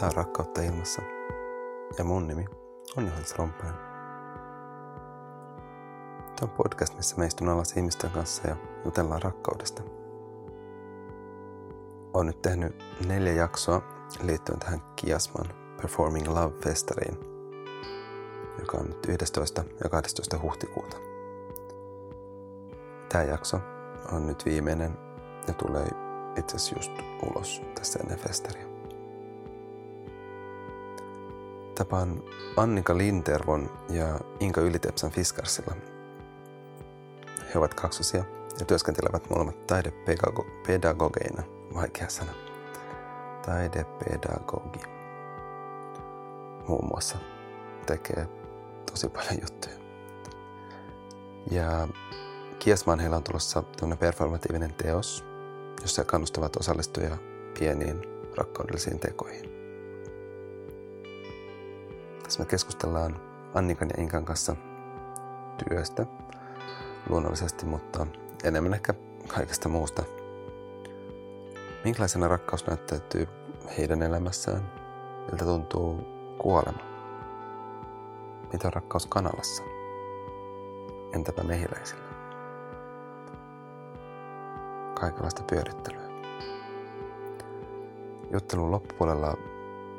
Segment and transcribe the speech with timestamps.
[0.00, 1.02] Tämä on Rakkautta ilmassa
[1.98, 2.44] ja mun nimi
[2.96, 3.74] on Johannes Rompään.
[6.36, 9.82] Tämä on podcast, missä me istun alas ihmisten kanssa ja jutellaan rakkaudesta.
[12.14, 13.82] Olen nyt tehnyt neljä jaksoa
[14.22, 17.16] liittyen tähän Kiasman Performing Love-festariin,
[18.58, 19.64] joka on nyt 11.
[19.84, 20.38] ja 12.
[20.38, 20.96] huhtikuuta.
[23.08, 23.60] Tämä jakso
[24.12, 24.98] on nyt viimeinen
[25.48, 25.88] ja tulee
[26.36, 26.92] itse asiassa just
[27.30, 28.69] ulos tässä ennen festaria.
[31.80, 32.22] Tapaan
[32.56, 35.74] Annika Lintervon ja Inka Ylitepsan Fiskarsilla.
[37.54, 38.24] He ovat kaksosia
[38.58, 41.42] ja työskentelevät molemmat taidepedagogeina,
[41.74, 42.32] vaikea sana.
[43.46, 44.80] Taidepedagogi.
[46.68, 47.18] Muun muassa
[47.86, 48.28] tekee
[48.90, 49.76] tosi paljon juttuja.
[51.50, 51.88] Ja
[52.58, 53.62] Kiasmaan heillä on tulossa
[53.98, 55.24] performatiivinen teos,
[55.82, 57.18] jossa kannustavat osallistujia
[57.58, 58.02] pieniin
[58.36, 59.49] rakkaudellisiin tekoihin.
[62.30, 63.20] Tässä me keskustellaan
[63.54, 64.56] Annikan ja Inkan kanssa
[65.68, 66.06] työstä
[67.08, 68.06] luonnollisesti, mutta
[68.44, 68.94] enemmän ehkä
[69.28, 70.02] kaikesta muusta.
[71.84, 73.28] Minkälaisena rakkaus näyttäytyy
[73.78, 74.72] heidän elämässään?
[75.30, 76.04] Miltä tuntuu
[76.38, 76.78] kuolema?
[78.52, 79.62] Mitä on rakkaus kanalassa?
[81.14, 82.10] Entäpä mehiläisillä?
[85.00, 86.10] Kaikenlaista pyörittelyä.
[88.32, 89.34] Juttelun loppupuolella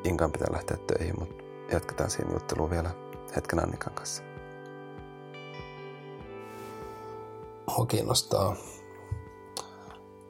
[0.04, 1.41] Inkan pitää lähteä töihin, mutta
[1.72, 2.92] jatketaan siinä juttelua vielä
[3.36, 4.24] hetken Annikan kanssa.
[7.68, 8.56] Mua kiinnostaa,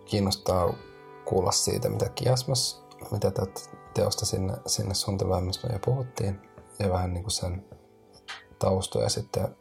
[0.05, 0.73] kiinnostaa
[1.25, 3.41] kuulla siitä, mitä Kiasmas, mitä te
[3.93, 6.41] teosta sinne, sinne suunnitelmaan, mistä me jo puhuttiin,
[6.79, 7.65] ja vähän niin kuin sen
[8.59, 9.55] taustoja sitten,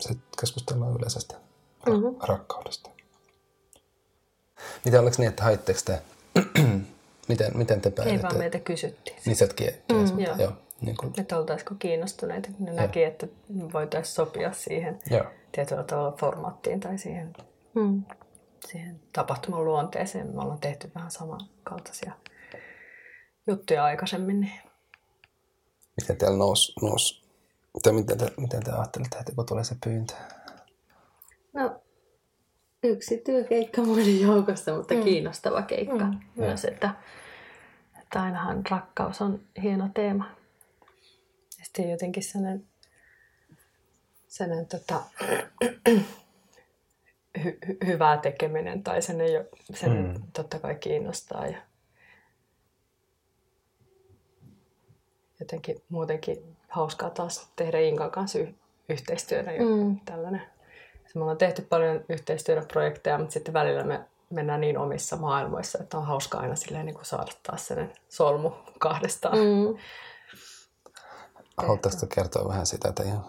[0.00, 1.34] sitten keskustellaan yleisesti
[1.86, 2.16] mm-hmm.
[2.22, 2.90] rakkaudesta.
[4.84, 6.02] Mitä oliko niin, että haitteko te,
[7.28, 8.16] miten, miten te päädytte?
[8.16, 9.16] Ei vaan meitä kysyttiin.
[9.26, 9.46] Niin sä
[9.92, 10.36] mm, joo.
[10.38, 10.52] joo.
[10.80, 11.12] Niin kuin...
[11.18, 12.76] Että oltaisiko kiinnostuneita, ne ja.
[12.76, 13.26] näki, että
[13.72, 15.32] voitaisiin sopia siihen ja.
[15.52, 17.32] tietyllä tavalla formaattiin tai siihen,
[17.74, 18.02] mm.
[18.66, 20.34] siihen tapahtuman luonteeseen.
[20.34, 22.12] Me ollaan tehty vähän samankaltaisia
[23.46, 24.40] juttuja aikaisemmin.
[24.40, 24.60] Niin...
[26.00, 27.24] Miten teillä nousi, nous,
[27.82, 30.14] tai miten te, miten te ajattelitte, että kun tulee se pyyntö?
[31.52, 31.80] No,
[32.82, 35.02] yksi työkeikka muiden joukossa, mutta mm.
[35.02, 36.18] kiinnostava keikka mm.
[36.36, 36.90] myös, että,
[38.02, 40.37] että ainahan rakkaus on hieno teema
[41.62, 42.64] sitten jotenkin sellainen,
[44.28, 45.02] sellainen tota,
[47.44, 50.22] hy, hy, hyvää tekeminen tai sellainen, sellainen mm.
[50.32, 51.46] totta kai kiinnostaa.
[51.46, 51.58] Ja
[55.40, 58.54] jotenkin muutenkin hauskaa taas tehdä Inkan kanssa y-
[58.88, 59.50] yhteistyötä.
[59.50, 60.00] Mm.
[60.04, 60.42] Tällainen.
[61.14, 65.98] Me ollaan tehty paljon yhteistyötä projekteja, mutta sitten välillä me mennään niin omissa maailmoissa, että
[65.98, 69.38] on hauskaa aina silleen, niin kuin saada taas sellainen solmu kahdestaan.
[69.38, 69.78] Mm.
[71.58, 73.20] Haluaisitko kertoa vähän sitä teidän,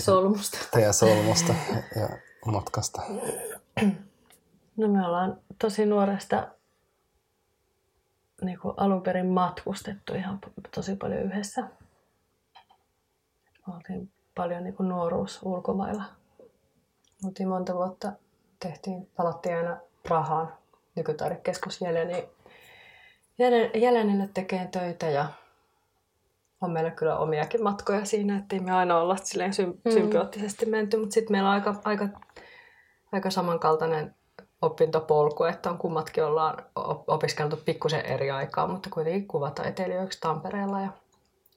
[0.00, 1.54] solmusta, teidän solmusta
[2.00, 2.08] ja
[2.46, 3.02] matkasta?
[4.76, 6.48] No me ollaan tosi nuoresta
[8.42, 10.38] niin kuin alun perin matkustettu ihan
[10.74, 11.68] tosi paljon yhdessä.
[13.68, 16.04] Oltiin paljon niin kuin nuoruus ulkomailla.
[17.24, 18.12] Oltiin monta vuotta,
[18.60, 20.58] tehtiin, palattiin aina Prahaan
[20.94, 22.28] nykytaidekeskus Jeleni,
[23.74, 25.26] Jelenille tekemään töitä ja
[26.62, 29.52] on meillä kyllä omiakin matkoja siinä, että ei me aina olla silleen
[29.84, 29.92] mm.
[29.92, 32.08] symbioottisesti menty, mutta sitten meillä on aika, aika,
[33.12, 34.14] aika samankaltainen
[34.62, 36.64] opintopolku, että on kummatkin ollaan
[37.06, 40.92] opiskeltu pikkusen eri aikaa, mutta kuitenkin kuvataiteilijoiksi Tampereella ja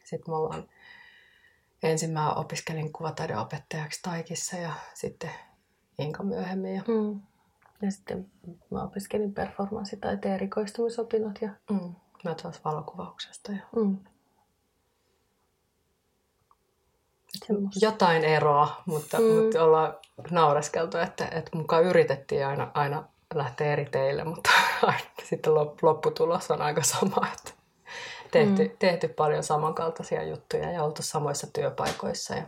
[0.04, 0.70] sitten me ollaan
[1.84, 5.30] ensin mä opiskelin kuvataideopettajaksi Taikissa ja sitten
[6.00, 7.22] Inka myöhemmin ja, mm.
[7.82, 8.32] ja sitten
[8.72, 11.96] mä opiskelin performanssitaiteen erikoistumisopinnot ja mm.
[12.24, 13.98] mä taas valokuvauksesta ja mm.
[17.46, 17.86] Semmosta.
[17.86, 19.24] jotain eroa, mutta, mm.
[19.26, 19.94] mutta ollaan
[20.32, 24.50] naureskeltu, että, että mukaan yritettiin aina, aina lähteä eri teille, mutta
[25.30, 27.52] sitten lopputulos on aika sama, että
[28.32, 28.78] tehty, mm.
[28.80, 32.36] tehty paljon samankaltaisia juttuja ja oltu samoissa työpaikoissa.
[32.36, 32.44] Ja...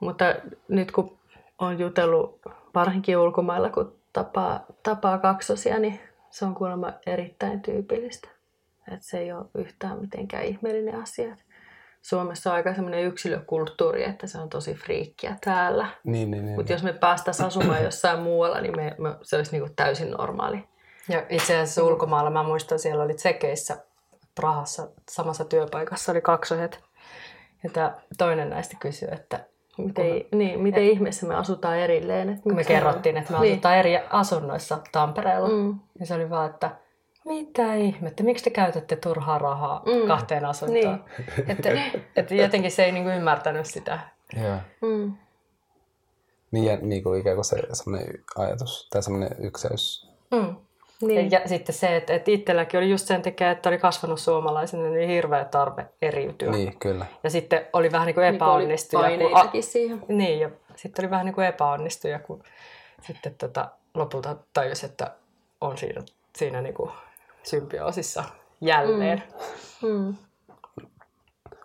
[0.00, 0.24] Mutta
[0.68, 1.18] nyt kun
[1.58, 2.40] on jutellut
[2.74, 6.00] varsinkin ulkomailla, kun tapaa, tapaa kaksosia, niin
[6.30, 8.28] se on kuulemma erittäin tyypillistä.
[8.92, 11.36] Että se ei ole yhtään mitenkään ihmeellinen asia.
[12.06, 15.86] Suomessa on aika semmoinen yksilökulttuuri, että se on tosi friikkiä täällä.
[16.04, 19.52] Niin, niin, niin, Mutta jos me päästäisiin asumaan jossain muualla, niin me, me, se olisi
[19.52, 20.64] niinku täysin normaali.
[21.08, 23.84] Ja itse asiassa ulkomailla, mä muistan, siellä oli Tsekeissä,
[24.34, 26.80] Prahassa, samassa työpaikassa oli kaksoset.
[27.64, 29.40] Ja tämä toinen näistä kysyi, että
[29.78, 32.28] miten, kun, niin, miten et, ihmeessä me asutaan erilleen.
[32.28, 33.52] Että me kerrottiin, että me niin.
[33.52, 35.48] asutaan eri asunnoissa Tampereella.
[35.48, 35.78] Mm.
[36.00, 36.70] Ja se oli vaan, että
[37.26, 40.06] mitä ihmettä, miksi te käytätte turhaa rahaa Mm.
[40.08, 41.04] kahteen asuntoon?
[41.38, 41.48] Niin.
[41.50, 41.68] että,
[42.16, 43.98] että jotenkin se ei niinku ymmärtänyt sitä.
[44.42, 44.56] Joo.
[44.82, 45.12] Mm.
[46.50, 50.10] Niin, ja niin kuin ikään kuin se semmoinen ajatus tai semmoinen ykseys.
[50.30, 50.56] Mm.
[51.00, 51.30] Niin.
[51.30, 54.92] Ja sitten se, että, että itselläkin oli just sen takia, että oli kasvanut suomalaisena, niin
[54.92, 56.50] oli hirveä tarve eriytyä.
[56.50, 57.06] Niin, kyllä.
[57.24, 59.08] Ja sitten oli vähän niin kuin Niin kuin oli epäonnistuja.
[59.08, 60.02] kun paineitakin siihen.
[60.08, 62.42] Niin, ja sitten oli vähän niin kuin epäonnistuja, kun
[63.02, 65.10] sitten tota, lopulta tajusi, että
[65.60, 66.02] on siinä,
[66.38, 66.90] siinä niin kuin
[67.46, 68.24] symbioosissa
[68.60, 69.22] jälleen.
[69.82, 70.14] Mm.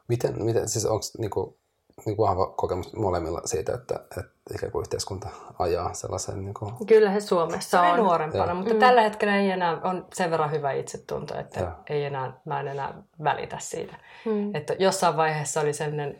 [0.07, 1.57] Miten, miten siis onko niinku,
[2.05, 4.23] niinku vahva kokemus molemmilla siitä, että, että
[4.55, 5.29] ikään kuin yhteiskunta
[5.59, 7.99] ajaa sellaisen niinku, Kyllä se Suomessa on.
[7.99, 8.55] nuorempana, Joo.
[8.55, 8.79] mutta mm.
[8.79, 11.71] tällä hetkellä ei enää, on sen verran hyvä itsetunto, että Joo.
[11.89, 13.95] ei enää, mä en enää välitä siitä.
[14.25, 14.55] Mm.
[14.55, 16.19] Että jossain vaiheessa oli sellainen,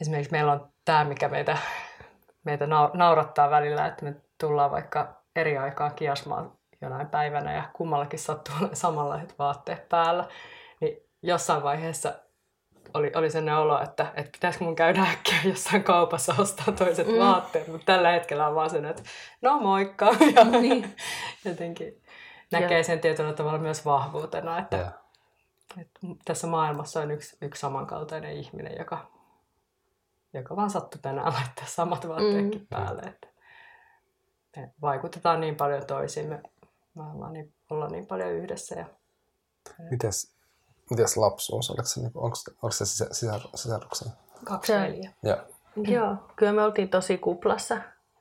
[0.00, 1.58] esimerkiksi meillä on tämä, mikä meitä,
[2.44, 8.18] meitä nau- naurattaa välillä, että me tullaan vaikka eri aikaan kiasmaan jonain päivänä ja kummallakin
[8.18, 10.24] sattuu olemaan samanlaiset vaatteet päällä.
[10.80, 12.14] Niin jossain vaiheessa
[12.94, 17.18] oli, oli sellainen olo, että, että pitäisikö mun käydä äkkiä jossain kaupassa ostaa toiset Mm.
[17.18, 19.02] vaatteet, mutta tällä hetkellä on vaan sen, että
[19.42, 20.06] no moikka.
[20.36, 20.96] Ja Niin.
[21.44, 22.02] jotenkin
[22.50, 24.90] näkee Ja- sen tietyllä tavalla myös vahvuutena, että, ja,
[25.80, 29.06] että tässä maailmassa on yksi, yksi samankaltainen ihminen, joka,
[30.32, 32.66] joka vaan sattui tänään laittaa samat vaatteetkin Mm.
[32.70, 33.02] päälle.
[33.02, 33.28] Että
[34.56, 36.40] me vaikutetaan niin paljon toisiimme,
[36.98, 38.74] me ollaan niin, ollaan niin paljon yhdessä.
[38.74, 38.86] Ja,
[39.90, 40.34] mites,
[40.90, 41.70] mites lapsuus?
[41.70, 44.12] Oliko se, niinku, onko, onko se sisä, sisar, sisaruksia?
[44.44, 45.10] kaksi veliä.
[45.22, 45.44] Ja,
[45.76, 47.76] Joo, kyllä me oltiin tosi kuplassa.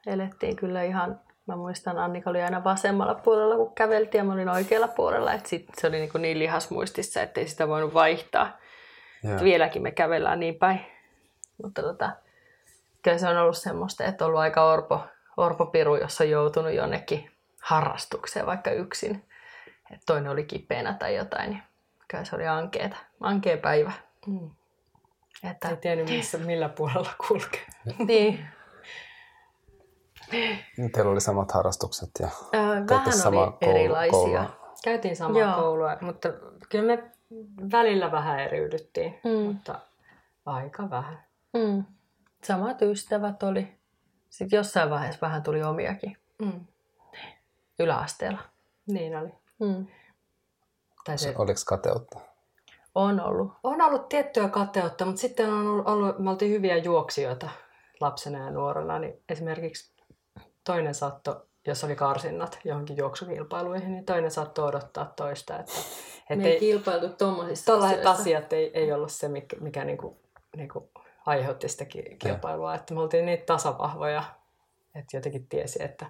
[0.08, 4.50] Elettiin kyllä ihan, mä muistan Annika oli aina vasemmalla puolella, kun käveltiin ja mä olin
[4.50, 5.34] oikealla puolella.
[5.34, 8.58] Et sit se oli niin, kuin niin lihasmuistissa, ettei sitä voinut vaihtaa.
[9.24, 10.80] ja, vieläkin me kävellään niin päin.
[11.64, 12.12] Mutta tota,
[13.02, 15.00] kyllä se on ollut semmoista, että on ollut aika orpo,
[15.38, 17.32] orpopiru, jossa on joutunut jonnekin
[17.62, 19.26] harrastukseen vaikka yksin.
[19.94, 21.64] Et toinen oli kipeänä tai jotain, niin
[22.08, 23.92] kyllä se oli ankeeta, ankea päivä.
[24.28, 24.50] Mm.
[25.44, 27.66] Että, Ei tiennyt missä, millä puolella kulkee.
[28.08, 28.48] niin,
[30.94, 34.12] teillä oli samat harrastukset ja Käytte vähän samaa oli koulu- erilaisia.
[34.12, 34.74] koulua.
[34.84, 35.54] Käytiin samaa Joo.
[35.62, 36.30] koulua, mutta
[36.70, 37.04] kyllä me
[37.72, 39.32] välillä vähän eriydyttiin, Mm.
[39.32, 39.80] mutta
[40.46, 41.24] aika vähän.
[41.54, 41.84] Mm.
[42.44, 43.78] Samat ystävät oli.
[44.30, 46.66] Sitten jossain vaiheessa vähän tuli omiakin Mm.
[47.80, 48.40] Yläasteella.
[48.88, 49.30] Niin oli.
[49.60, 49.88] Mm.
[51.06, 52.20] Tai se, oliko kateutta?
[52.96, 53.52] On ollut.
[53.64, 57.50] on ollut tiettyä kateutta, mutta sitten on ollut, ollut, me oltiin hyviä juoksijoita
[58.00, 59.92] lapsena ja nuorena, niin esimerkiksi
[60.64, 65.60] toinen saattoi, jos oli karsinnat johonkin juoksukilpailuihin, niin toinen saattoi odottaa toista.
[65.60, 65.72] Että,
[66.30, 68.22] et Me ei kilpailtu tuommoisissa tällaiset asioissa.
[68.22, 70.20] asiat ei, ei ollut se, mikä, mikä niinku,
[70.56, 70.92] niinku
[71.26, 72.76] aiheutti sitä ki- kilpailua.
[72.76, 74.24] Että me oltiin niin tasavahvoja,
[74.96, 76.06] että jotenkin tiesi, että,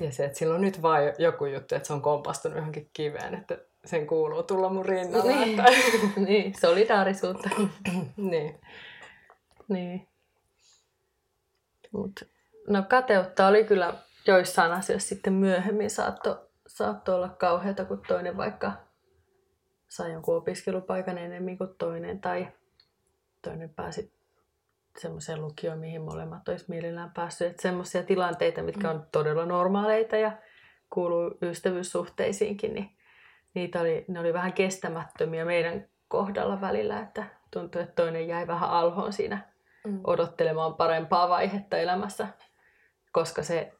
[0.00, 3.58] tiesi, että sillä on nyt vain joku juttu, että se on kompastunut johonkin kiveen, että
[3.84, 5.32] sen kuuluu tulla mun rinnalla.
[5.32, 5.60] Niin.
[5.60, 5.72] Että,
[6.26, 7.50] niin, solidaarisuutta.
[8.16, 8.60] niin.
[9.68, 10.08] niin.
[11.92, 12.24] Mut,
[12.68, 13.94] no kateutta oli kyllä
[14.26, 18.72] joissain asioissa sitten myöhemmin saatto, saatto olla kauheata, kun toinen vaikka
[19.88, 22.48] sai jonkun opiskelupaikan enemmän kuin toinen tai
[23.42, 24.12] toinen pääsi
[24.98, 27.48] semmoiseen lukioon, mihin molemmat olisi mielellään päässyt.
[27.50, 30.32] Että semmoisia tilanteita, mitkä on todella normaaleita ja
[30.90, 32.96] kuuluu ystävyyssuhteisiinkin, niin
[33.54, 38.70] niitä oli, ne oli vähän kestämättömiä meidän kohdalla välillä, että tuntui, että toinen jäi vähän
[38.70, 39.50] alhoon siinä
[39.86, 40.00] Mm.
[40.04, 42.28] odottelemaan parempaa vaihetta elämässä,
[43.12, 43.72] koska se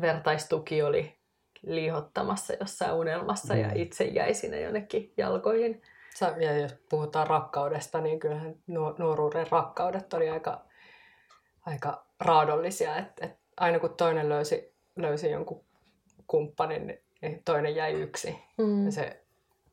[0.00, 1.18] vertaistuki oli
[1.62, 3.72] liihottamassa jossain unelmassa ja Mm.
[3.76, 5.82] itse jäi sinne jonnekin jalkoihin.
[6.14, 10.64] Sa- Ja jos puhutaan rakkaudesta, niin kyllähän nuo- nuoruuden rakkaudet oli aika,
[11.66, 12.96] aika raadollisia.
[12.96, 15.64] Et, et aina kun toinen löysi, löysi jonkun
[16.26, 18.38] kumppanin, niin toinen jäi yksin.
[18.58, 18.84] Mm.
[18.84, 19.24] Ja, se,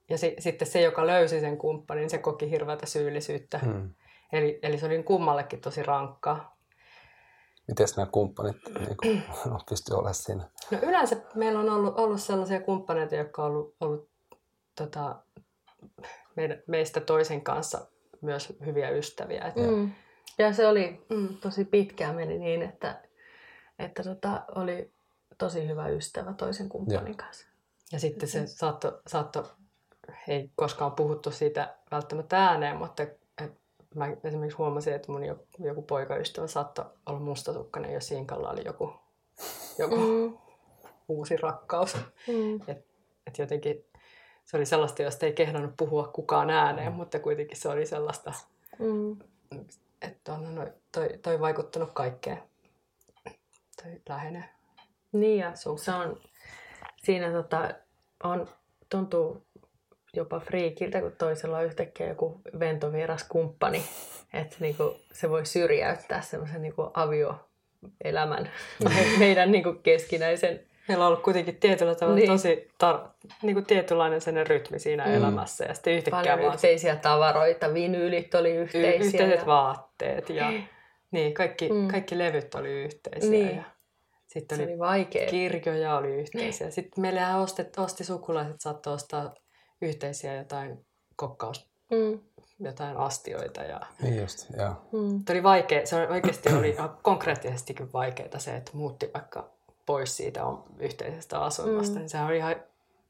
[0.10, 3.58] ja si, sitten se, joka löysi sen kumppanin, se koki hirveätä syyllisyyttä.
[3.58, 3.90] Hmm.
[4.32, 6.58] Eli, eli se oli kummallekin tosi rankkaa.
[7.68, 8.56] Miten nämä kumppanit
[9.04, 9.24] niin
[9.70, 10.44] pystyy olemaan siinä?
[10.72, 14.10] No yleensä meillä on ollut, ollut sellaisia kumppaneita, jotka on ollut, ollut
[14.76, 15.16] tota,
[16.68, 17.88] meistä toisen kanssa
[18.22, 19.42] myös hyviä ystäviä.
[19.48, 19.92] Et, Mm.
[20.38, 21.38] Ja se oli Mm.
[21.42, 23.02] tosi pitkään meni niin, että,
[23.80, 24.92] että tota, oli
[25.38, 27.48] tosi hyvä ystävä toisen kumppanin kanssa.
[27.92, 29.52] Ja sitten se saatto, saatto,
[30.28, 33.04] ei koskaan puhuttu siitä välttämättä ääneen, mutta
[33.96, 38.94] mä esimerkiksi huomasin, että mun joku, joku poikaystävä saattoi olla mustasukkainen, jos Sinkalla oli joku,
[39.78, 40.38] joku Mm.
[41.08, 41.98] uusi rakkaus.
[42.28, 42.56] Mm.
[42.68, 42.86] Et,
[43.28, 43.86] et jotenkin
[44.52, 48.34] se oli sellaista, josta ei kehdannut puhua kukaan ääneen, mutta kuitenkin se oli sellaista,
[48.80, 49.18] Mm.
[50.02, 52.44] että on no, toi, toi vaikuttanut kaikkeen.
[53.84, 54.50] Toi lähene.
[55.12, 56.18] Niin ja se on,
[57.04, 57.70] siinä tota,
[58.24, 58.48] on
[58.90, 59.46] tuntuu
[60.14, 63.84] jopa friikiltä, kun toisella on yhtäkkiä joku ventovieras kumppani.
[64.34, 68.52] Että niinku se voi syrjäyttää semmoisen niinku avioelämän
[69.20, 72.30] meidän niinku keskinäisen Meillä on ollut kuitenkin tietyllä tavalla niin.
[72.30, 73.10] tosi tar-
[73.42, 75.14] niin kuin tietynlainen sen rytmi siinä mm.
[75.14, 75.66] elämässä.
[75.66, 79.02] Ja sitten yhtäkkiä Paljon vaan yhteisiä tavaroita, vinyylit oli yhteisiä.
[79.02, 79.46] y- yhteiset ja...
[79.46, 80.52] vaatteet ja
[81.12, 81.88] niin, kaikki, mm.
[81.88, 83.30] kaikki levyt oli yhteisiä.
[83.30, 83.56] Niin.
[83.56, 83.64] Ja
[84.28, 85.30] sitten Se oli, oli vaikea.
[85.30, 86.72] kirjoja oli yhteisiä.
[86.72, 89.36] Sitten meillä ostet, osti sukulaiset saattoi ostaa
[89.82, 92.20] yhteisiä jotain kokkaus, Mm.
[92.60, 93.62] jotain astioita.
[93.62, 93.80] Ja...
[94.02, 94.76] Niin just, joo.
[94.92, 95.24] Mm.
[95.28, 99.50] Se oli vaikea, se oikeasti oli konkreettisestikin vaikeaa se, että muutti vaikka
[99.92, 101.94] pois siitä om- yhteisestä asuimasta.
[101.94, 102.00] Mm.
[102.00, 102.56] Niin sehän oli ihan,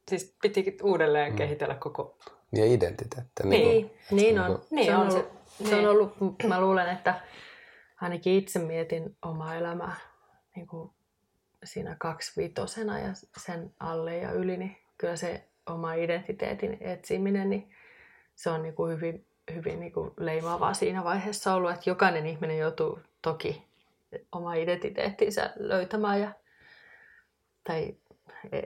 [0.07, 1.37] siis piti uudelleen mm.
[1.37, 2.17] kehitellä koko...
[2.55, 3.43] Ja identiteetti.
[3.43, 4.61] Niin, kuin, niin niinku- on.
[4.71, 5.31] Niin se, on on se- ollut,
[5.69, 5.89] se on niin.
[5.89, 6.13] ollut,
[6.47, 7.21] mä luulen, että
[8.01, 9.95] ainakin itse mietin omaa elämää
[10.55, 10.91] niin kuin
[11.63, 17.71] siinä kaksivitosena ja sen alle ja yli, niin kyllä se oma identiteetin etsiminen, niin
[18.35, 22.57] se on niin kuin hyvin, hyvin niin kuin leimaavaa siinä vaiheessa ollut, että jokainen ihminen
[22.57, 23.71] joutuu toki
[24.31, 26.31] oma identiteettinsä löytämään ja,
[27.63, 27.95] tai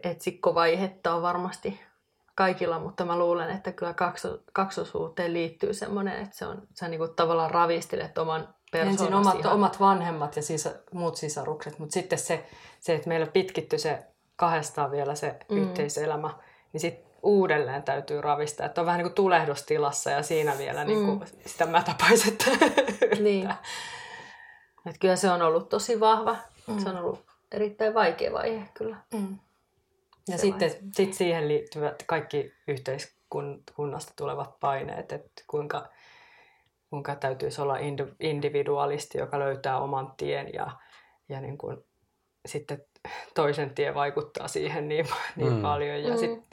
[0.03, 1.81] etsikkovaihetta on varmasti
[2.35, 7.07] kaikilla, mutta mä luulen, että kyllä kakso, kaksosuuteen liittyy semmoinen, että se on, sä niinku
[7.07, 12.45] tavallaan ravistelet oman Ensin omat, ihan- omat vanhemmat ja sisä, muut sisarukset, mutta sitten se,
[12.79, 14.03] se, että meillä pitkittyi se
[14.35, 15.55] kahdestaan vielä se Mm.
[15.55, 15.63] mm.
[15.63, 16.29] yhteiselämä,
[16.73, 18.65] niin sitten uudelleen täytyy ravistaa.
[18.65, 20.87] Että on vähän niin kuin tulehdustilassa ja siinä vielä mm.
[20.87, 22.45] niin kuin sitä mätäpaiset.
[23.19, 23.49] Niin.
[24.85, 26.35] Että kyllä se on ollut tosi vahva.
[26.67, 26.79] Mm.
[26.79, 28.97] Se on ollut erittäin vaikea vaihe kyllä.
[29.13, 29.37] Mm.
[30.27, 35.87] Ja Se sitten sit siihen liittyvät kaikki yhteiskunnasta tulevat paineet, että kuinka,
[36.89, 40.71] kuinka täytyisi olla indi- individualisti, joka löytää oman tien ja,
[41.29, 41.77] ja niin kuin,
[42.45, 42.85] sitten
[43.35, 45.61] toisen tie vaikuttaa siihen niin, niin Mm.
[45.61, 46.03] paljon.
[46.03, 46.17] Ja Mm.
[46.17, 46.43] sitten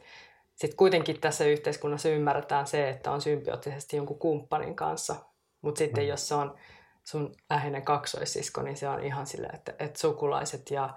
[0.55, 5.17] sit kuitenkin tässä yhteiskunnassa ymmärretään se, että on symbioottisesti jonkun kumppanin kanssa,
[5.61, 6.09] mutta sitten Mm.
[6.09, 6.57] jos se on
[7.05, 10.97] sun läheinen kaksoissisko, niin se on ihan silleen, että, että sukulaiset ja,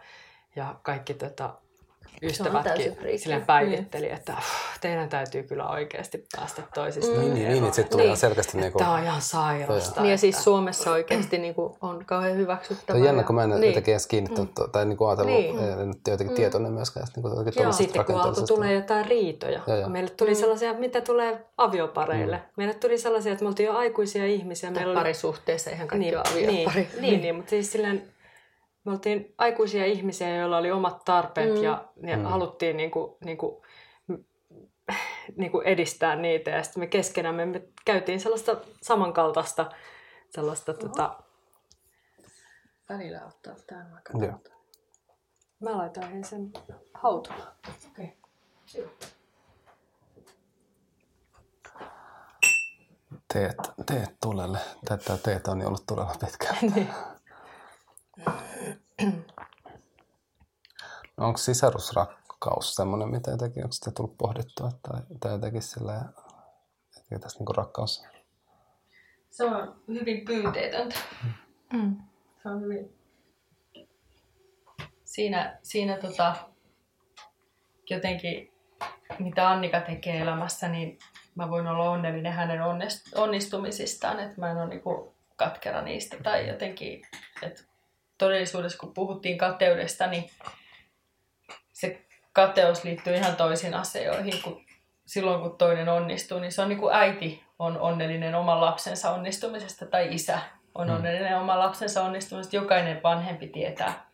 [0.56, 1.56] ja kaikki tota,
[2.22, 4.48] ystävätkin silleen päivitteli, että "Uff,
[4.82, 7.12] teidän täytyy kyllä oikeasti päästä toisista.
[7.12, 8.08] Niin, niin, niin, että sitten tulee Niin.
[8.08, 8.80] ihan selkeästi niinku...
[8.80, 10.02] Tämä on ihan sairasta.
[10.02, 12.98] Niin ja siis Suomessa oikeasti niin kuin on kauhean hyväksyttävää.
[12.98, 13.64] Se on jännä, ja- kun mä en niin.
[13.68, 14.72] jotenkin edes kiinnittänyt, mm.
[14.72, 15.58] tai niinku ajatellut, Niin.
[15.58, 15.80] niin.
[15.80, 16.36] ei nyt jotenkin mm.
[16.36, 17.44] tietoinen myöskään niin kuin Joo.
[17.52, 19.60] tuollaisesta Sitten kun alkoi tulee jotain riitoja.
[19.68, 19.90] Joo, joo.
[19.90, 20.36] Meille tuli Mm.
[20.36, 22.42] sellaisia, mitä tulee aviopareille.
[22.56, 24.70] Meille tuli sellaisia, että me oltiin jo aikuisia ihmisiä.
[24.72, 26.88] Tai Meillä oli parisuhteessa, eihän kaikki niin, ole niin, aviopari.
[27.02, 28.04] niin, niin, mutta siis silleen,
[28.86, 31.64] me oltiin aikuisia ihmisiä, joilla oli omat tarpeet Mm.
[31.64, 32.24] ja, ja Mm.
[32.24, 33.64] haluttiin niinku, niinku,
[35.38, 36.52] niinku edistää niitä.
[36.52, 39.72] Ja sitten me keskenämme me käytiin sellaista samankaltaista
[40.30, 41.20] sellaista, tota,
[42.90, 44.18] Välillä ottaa tämän vaikka.
[44.18, 44.40] Joo.
[45.60, 46.52] mä laitoin sen
[46.94, 47.52] hautumaan.
[47.92, 48.08] Okay.
[53.34, 54.58] Teet, teet tulelle.
[54.86, 56.58] Tätä teet on jo ollut tulella pitkään.
[56.76, 56.90] Niin.
[61.18, 66.06] No, onko sisarusrakkaus semmoinen, mitä jotenkin, onko sitä tullut pohdittua tai, tai jotenkin sillä
[67.12, 68.04] että tässä niinku rakkaus?
[69.30, 70.96] Se on hyvin pyyteetöntä.
[71.74, 71.98] Mm.
[72.44, 72.98] Se on hyvin...
[75.04, 76.36] Siinä, siinä tota,
[77.90, 78.54] jotenkin,
[79.20, 81.00] mitä Annika tekee elämässä, niin
[81.36, 82.60] mä voin olla onnellinen hänen
[83.16, 87.02] onnistumisistaan, että mä en ole niinku katkera niistä tai jotenkin,
[87.42, 87.64] että
[88.18, 90.30] todellisuudessa kun puhuttiin kateudesta, niin
[91.74, 94.66] se kateus liittyy ihan toisiin asioihin, kun
[95.06, 99.86] silloin kun toinen onnistuu, niin se on niin kuin äiti on onnellinen oman lapsensa onnistumisesta
[99.86, 100.40] tai isä
[100.76, 100.96] on Mm.
[100.96, 102.56] onnellinen oman lapsensa onnistumisesta.
[102.56, 104.06] Jokainen vanhempi tietää,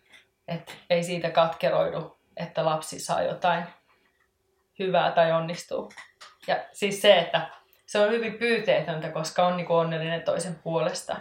[0.48, 3.63] että ei siitä katkeroidu, että lapsi saa jotain
[4.79, 5.91] hyvää tai onnistuu.
[6.48, 7.50] Ja siis se, että
[7.86, 11.17] se on hyvin pyyteetöntä, koska on niin kuin onnellinen toisen puolesta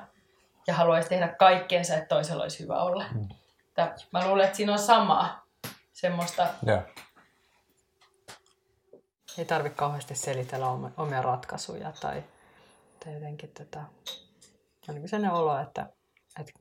[0.71, 3.05] ja haluaisi tehdä kaikkeensa, että toisella olisi hyvä olla.
[3.15, 3.29] Mm.
[3.69, 5.47] Että mä luulen, että siinä on samaa
[5.93, 6.83] semmoista Joo.
[9.39, 12.25] Ei tarvitse kauheasti selitellä om- omia ratkaisuja tai,
[13.05, 13.83] tai jotenkin tätä,
[14.89, 15.87] on niin sellainen olo, että,
[16.41, 16.53] että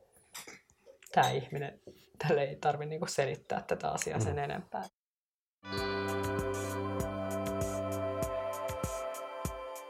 [1.11, 1.79] tämä ihminen,
[2.27, 4.83] tälle ei tarvitse niinku selittää tätä asiaa sen enempää.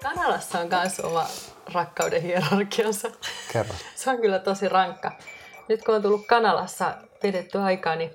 [0.03, 1.27] Kanadassa on myös oma
[1.73, 3.07] rakkauden hierarkiansa.
[3.53, 3.75] Kerro.
[3.95, 5.11] Se on kyllä tosi rankka.
[5.69, 8.11] Nyt kun on tullut Kanalassa pidetty aikaa, niin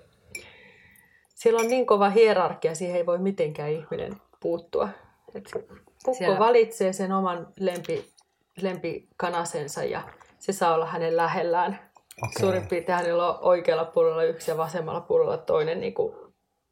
[1.34, 4.88] siellä on niin kova hierarkia, siihen ei voi mitenkään ihminen puuttua.
[5.34, 8.12] Et kukko Siellä- valitsee sen oman lempi,
[8.60, 10.02] lempikanasensa ja
[10.38, 11.90] se saa olla hänen lähellään.
[12.22, 12.40] Okei.
[12.40, 16.16] Suurin piirtein hänellä on oikealla puolella yksi ja vasemmalla puolella toinen niin kuin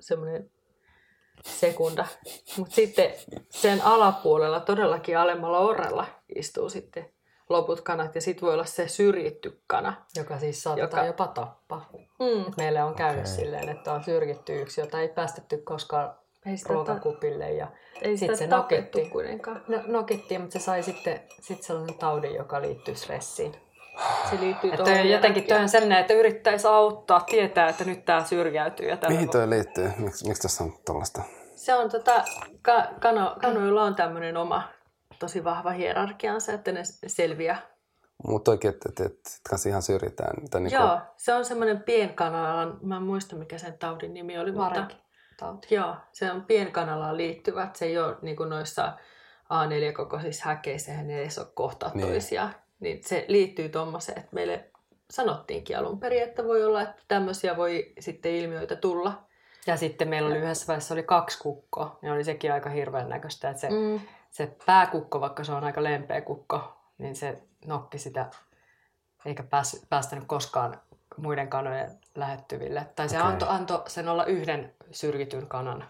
[0.00, 0.50] semmoinen
[1.45, 2.07] sekunda.
[2.57, 3.11] Mutta sitten
[3.50, 7.11] sen alapuolella, todellakin alemmalla orrella, istuu sitten
[7.53, 9.95] loput kanat ja sitten voi olla se syrjitty kana.
[10.17, 11.89] Joka siis saattaa Joka- jopa tappaa.
[12.19, 12.43] Mm.
[12.49, 13.35] Et meille on käynyt okay.
[13.37, 16.15] silleen, että on syrjitty yksi, jota ei päästetty koskaan
[16.47, 17.51] Ei sitä, ta- ruokakupille.
[17.53, 17.67] Ja
[18.03, 19.09] ei sit sitä se noketti.
[19.09, 19.65] kuitenkaan.
[19.69, 23.55] no, nokittiin, mutta se sai sitten sit sellaisen taudin, joka liittyy stressiin.
[24.31, 25.63] Se liittyy Että tuohon jotenkin toi hierarkiaan.
[25.63, 28.89] on sellainen, että yrittäisi auttaa, tietää, että nyt tämä syrjäytyy.
[28.89, 29.91] Ja tällä Mihin toi liittyy?
[29.99, 31.23] Miks, miksi tässä on tällaista?
[31.57, 32.25] Se on tota,
[32.63, 34.63] ka, kano, kanoilla on tämmöinen oma
[35.23, 37.62] tosi vahva hierarkiansa, että ne selviää.
[38.26, 40.49] Mutta toikin, että, että, että, että kanssa ihan syrjitään.
[40.50, 44.52] Tai niinku, Joo, se on semmoinen pienkanalan, mä en muista mikä sen taudin nimi oli,
[44.52, 44.97] mutta Varenki
[45.37, 45.75] tauti.
[45.75, 48.93] joo, se on pienkanalaan liittyvä, että se ei ole niin kuin noissa
[49.45, 51.97] A4-kokoisissa häkeissä, ne edes ole kohtaa Niin.
[51.99, 52.12] niin.
[52.12, 52.55] toisiaan.
[52.81, 54.71] Niin se liittyy tuommoiseen, että meille
[55.11, 59.23] sanottiinkin alun perin, että voi olla, että tämmöisiä voi sitten ilmiöitä tulla.
[59.67, 63.49] Ja sitten meillä oli yhdessä vaiheessa oli kaksi kukkoa, ja oli sekin aika hirveän näköistä,
[63.50, 64.00] että se, mm.
[64.33, 64.37] Mm.
[64.47, 68.27] se pääkukko, vaikka se on aika lempeä kukko, niin se nokki sitä,
[69.25, 70.81] eikä pääs, päästänyt koskaan
[71.17, 72.87] muiden kanojen lähettyville.
[72.97, 73.31] Tai se Okei.
[73.31, 75.85] antoi anto sen olla yhden syrjityn kanan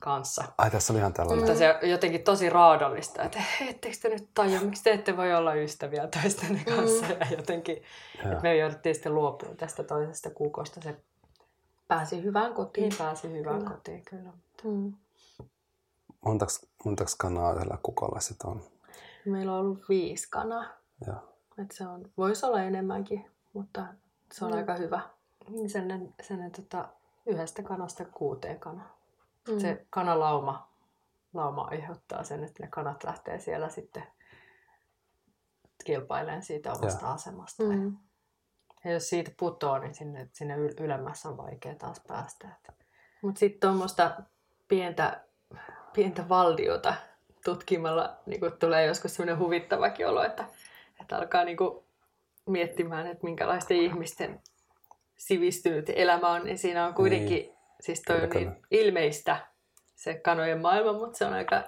[0.00, 0.44] kanssa.
[0.58, 1.44] Ai tässä oli ihan tällainen.
[1.44, 5.16] Mutta se on jotenkin tosi raadollista, että "Hei, ettekö te nyt tajua, miksi te ette
[5.16, 7.06] voi olla ystäviä toistenne kanssa.
[7.06, 7.82] Ja jotenkin,
[8.24, 10.80] että me jouduttiin sitten luopumaan tästä toisesta kuukosta.
[10.80, 10.96] Se
[11.88, 12.88] Pääsi hyvään kotiin.
[12.88, 13.70] niin pääsi hyvään Kyllä.
[13.70, 14.30] kotiin kyllä.
[14.64, 14.92] Mm.
[16.26, 18.62] Montaks, montaks kanaa yhdellä kukolla sit on?
[19.26, 20.64] Meillä on ollut viisi kanaa.
[21.06, 21.16] Joo.
[21.58, 23.86] Et se on, voisi olla enemmänkin, mutta
[24.32, 24.56] se on Mm.
[24.58, 25.00] aika hyvä.
[25.48, 26.88] Niin Sen, sen tota,
[27.26, 28.90] yhdestä kanasta kuuteen kanaan.
[29.48, 29.58] Mm.
[29.60, 30.72] Se kanalauma
[31.34, 34.06] lauma aiheuttaa sen, että ne kanat lähtee siellä sitten
[35.84, 37.62] kilpailemaan siitä omasta asemasta.
[37.62, 37.96] Mm.
[38.84, 42.48] Ja jos siitä putoo, niin sinne, sinne yl- ylemmässä on vaikea taas päästä.
[43.22, 44.16] Mutta sitten tuommoista
[44.68, 45.24] pientä,
[45.96, 46.94] pientä valdiota
[47.44, 50.44] tutkimalla niin tulee joskus sellainen huvittavakin olo, että,
[51.00, 51.56] että alkaa niin
[52.46, 54.40] miettimään, että minkälaisten ihmisten
[55.16, 57.56] sivistynyt elämä on, niin siinä on kuitenkin, niin.
[57.80, 59.46] siis toi on niin ilmeistä
[59.94, 61.64] se kanojen maailma, mutta se on aika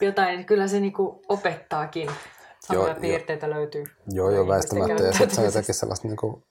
[0.00, 0.92] jotain, kyllä se niin
[1.28, 2.10] opettaakin.
[2.60, 3.84] samoja Joo, piirteitä löytyy.
[4.12, 5.02] Joo, joo, väistämättä.
[5.02, 6.42] Ja sitten se on jotenkin sellaista niinku,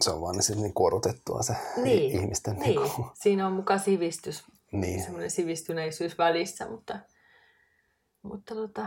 [0.00, 3.80] se on vaan niin, sit niin kuorutettua se Niin, ihmisten Niin, niinku, siinä on mukaan
[3.80, 5.02] sivistys niin.
[5.02, 6.98] semmoinen sivistyneisyys välissä, mutta,
[8.22, 8.86] mutta tota,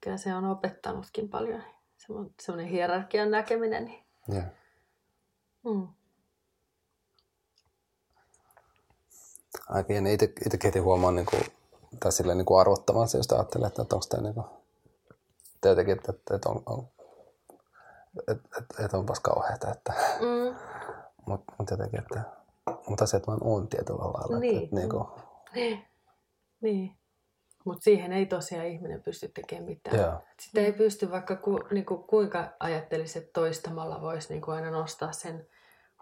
[0.00, 1.62] kyllä se on opettanutkin paljon.
[1.98, 3.84] Semmo- Semmoinen hierarkian näkeminen.
[3.84, 4.44] Niin.
[5.64, 5.74] Joo.
[5.74, 5.88] Mm.
[9.68, 10.14] Ai pieni.
[10.14, 10.32] Itse,
[10.64, 11.36] heti huomaan niinku,
[12.00, 14.44] tai silleen niinku arvottavan se, jos ajattelee, että onko tämä niinku,
[15.60, 16.88] tai jotenkin, että, että, että on, on
[18.28, 20.56] että, että, että onpas kauheata, että, Mm.
[21.26, 22.20] mutta mut jotenkin, että,
[22.88, 24.38] mutta asiat vaan on tietyllä lailla.
[24.38, 24.54] Niin.
[24.56, 25.08] Että, että, niinku,
[25.54, 25.84] Niin.
[26.60, 26.94] niin.
[27.64, 29.96] Mutta siihen ei tosiaan ihminen pysty tekemään mitään.
[29.98, 35.12] joo, Sitä ei pysty, vaikka ku, niinku, kuinka ajattelisi, että toistamalla voisi niinku, aina nostaa
[35.12, 35.46] sen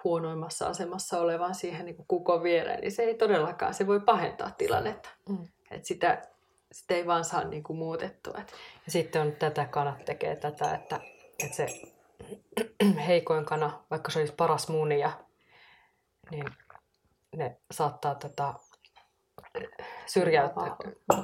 [0.04, 5.08] huonoimmassa asemassa olevan siihen niinku, kukon viereen, niin se ei todellakaan, se voi pahentaa tilannetta.
[5.28, 5.48] Mm.
[5.70, 6.22] Et sitä,
[6.72, 8.34] sitä ei vaan saa niinku, muutettua.
[8.40, 8.52] Et,
[8.86, 11.00] Ja sitten on tätä kanat tekee tätä, että,
[11.44, 11.66] että se
[13.06, 15.10] heikoin kana, vaikka se olisi paras munia,
[16.30, 16.46] niin
[17.36, 18.54] ne saattaa tota,
[20.06, 20.76] syrjäyttää,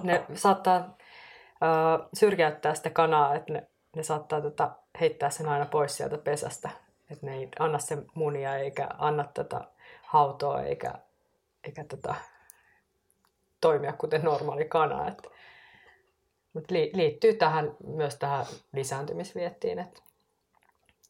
[0.02, 5.96] ne saattaa uh, syrjäyttää sitä kanaa, että ne, ne saattaa tota, heittää sen aina pois
[5.96, 6.70] sieltä pesästä.
[7.10, 9.60] Että ne ei anna sen munia eikä anna tätä
[10.02, 10.94] hautoa eikä,
[11.64, 12.14] eikä tota,
[13.60, 15.08] toimia kuten normaali kana.
[15.08, 15.28] Että
[16.52, 20.02] mutta li, liittyy tähän, myös tähän lisääntymisviettiin, että,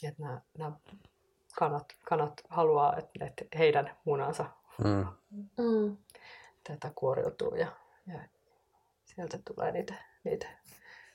[0.04, 0.72] että nämä, nämä
[1.58, 4.44] kanat, kanat haluaa, että, että heidän munansa
[4.84, 5.06] mm.
[5.58, 5.96] mm.
[6.64, 7.66] tätä kuoriutuu ja,
[8.06, 8.18] ja
[9.04, 10.46] sieltä tulee niitä, niitä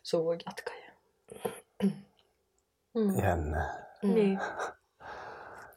[0.04, 0.92] suvun jatkajia.
[2.94, 3.20] Mm.
[3.24, 3.86] jännää.
[4.04, 4.14] Mm.
[4.14, 4.40] Niin.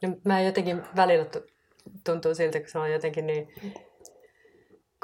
[0.01, 1.47] Ja mä jotenkin välillä tu-
[2.03, 3.53] tuntuu siltä, kun se on jotenkin niin,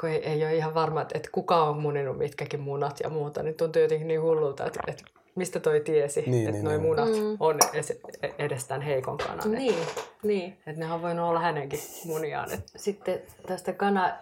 [0.00, 3.42] kun ei, ei ole ihan varma, että, että kuka on muninut mitkäkin munat ja muuta,
[3.42, 5.04] niin tuntuu jotenkin niin hullulta, että, että
[5.38, 6.82] mistä toi tiesi, Niin, että niin, noi niin.
[6.82, 7.36] munat Mm.
[7.40, 8.00] on edes,
[8.38, 9.50] edes tämän heikon kanan.
[9.50, 9.86] Niin,
[10.22, 10.52] niin.
[10.66, 12.52] Että ne on voinut olla hänenkin muniaan.
[12.52, 14.16] Että Sitten tästä kana,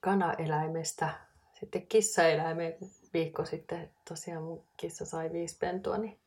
[0.00, 1.08] kanaeläimestä,
[1.60, 2.76] sitten kissaeläimeen,
[3.14, 6.18] viikko sitten tosiaan mun kissa sai viisi pentua, niin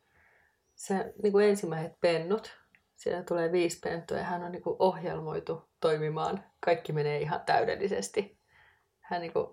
[0.76, 2.52] se niin kuin ensimmäiset pennut,
[2.96, 6.44] siellä tulee viisi pentua ja hän on niin kuin ohjelmoitu toimimaan.
[6.60, 8.38] Kaikki menee ihan täydellisesti.
[9.00, 9.48] Hän niin kuin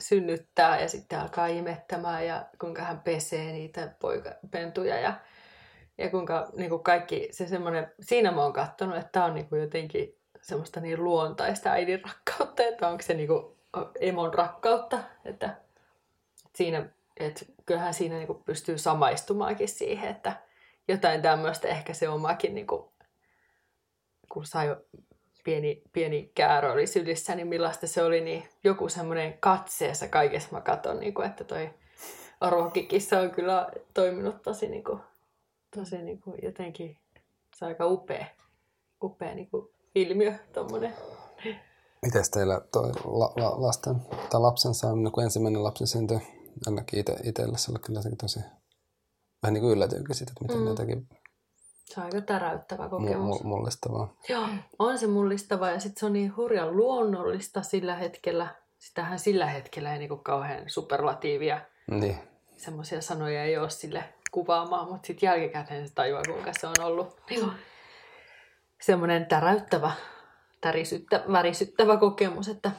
[0.00, 5.14] synnyttää ja sitten alkaa imettämään ja kuinka hän pesee niitä poika, pentuja ja,
[5.98, 9.48] ja kuinka niin kuin kaikki se semmoinen, siinä mä oon katsonut, että tämä on niin
[9.48, 12.62] kuin jotenkin semmoista niin luontaista äidin rakkautta.
[12.62, 13.56] että onko se niinku
[14.00, 15.56] emon rakkautta, että
[16.54, 16.86] siinä,
[17.16, 20.32] että kyllähän siinä niinku pystyy samaistumaankin siihen, että
[20.88, 22.92] jotain tämmöistä ehkä se omakin, niinku,
[24.32, 24.76] kun sai
[25.44, 30.60] pieni, pieni käärö oli sylissä, niin millaista se oli, niin joku semmoinen katseessa kaikessa mä
[30.60, 31.70] katson, niin kuin, että toi
[32.40, 35.00] rohkikissa on kyllä toiminut tosi, niin kuin,
[35.76, 36.98] tosi niin kuin, jotenkin,
[37.56, 38.26] se on aika upea,
[39.02, 40.94] upea niin kuin, ilmiö tommonen.
[42.02, 43.96] Miten teillä toi la, la, lasten
[44.30, 46.18] tai lapsen saaminen, kun ensimmäinen lapsi syntyi,
[46.66, 48.40] ainakin ite, itsellä se oli kyllä tosi
[49.42, 50.66] vähän niin kuin yllätyinkin siitä, että miten mm.
[50.66, 51.08] jotenkin
[51.94, 53.44] se on aika täräyttävä kokemus.
[53.44, 54.14] mullistavaa.
[54.28, 54.46] Joo,
[54.78, 58.48] on se mullistavaa ja sitten se on niin hurjan luonnollista sillä hetkellä.
[58.78, 62.18] Sitähän sillä hetkellä ei niinku kauhean superlatiivia niin.
[62.56, 67.20] semmoisia sanoja ei ole sille kuvaamaan, mutta sitten jälkikäteen se tajuaa, kuinka se on ollut
[67.30, 67.52] niin
[68.80, 69.92] semmoinen täräyttävä,
[70.60, 72.48] tärisyttä, värisyttävä kokemus.
[72.48, 72.70] Että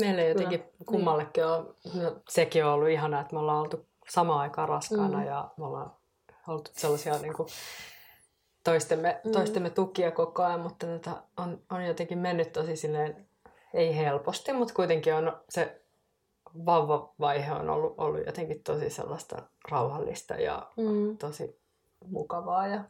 [0.00, 0.74] Meille jotenkin Kyllä.
[0.86, 5.26] kummallekin on, no, sekin on ollut ihanaa, että me ollaan oltu samaan aikaan raskaana mm.
[5.26, 5.92] ja me ollaan
[6.48, 7.48] oltu sellaisia niin kuin,
[8.64, 9.32] toistemme, mm.
[9.32, 13.26] toistemme tukia koko ajan, mutta tota, on, on jotenkin mennyt tosi silleen,
[13.74, 15.82] ei helposti, mutta kuitenkin on se
[16.66, 21.18] vauvavaihe on ollut, ollut jotenkin tosi sellaista rauhallista ja mm.
[21.18, 21.60] tosi
[22.06, 22.66] mukavaa.
[22.66, 22.84] Ja,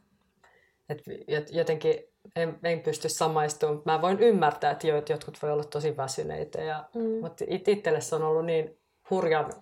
[0.89, 1.03] et
[1.51, 1.95] jotenkin
[2.37, 3.83] en, en pysty samaistumaan.
[3.85, 7.21] Mä voin ymmärtää, että jo, että jotkut voi olla tosi väsyneitä, ja, mm.
[7.21, 8.79] mutta it, itselle se on ollut niin
[9.11, 9.53] hurjan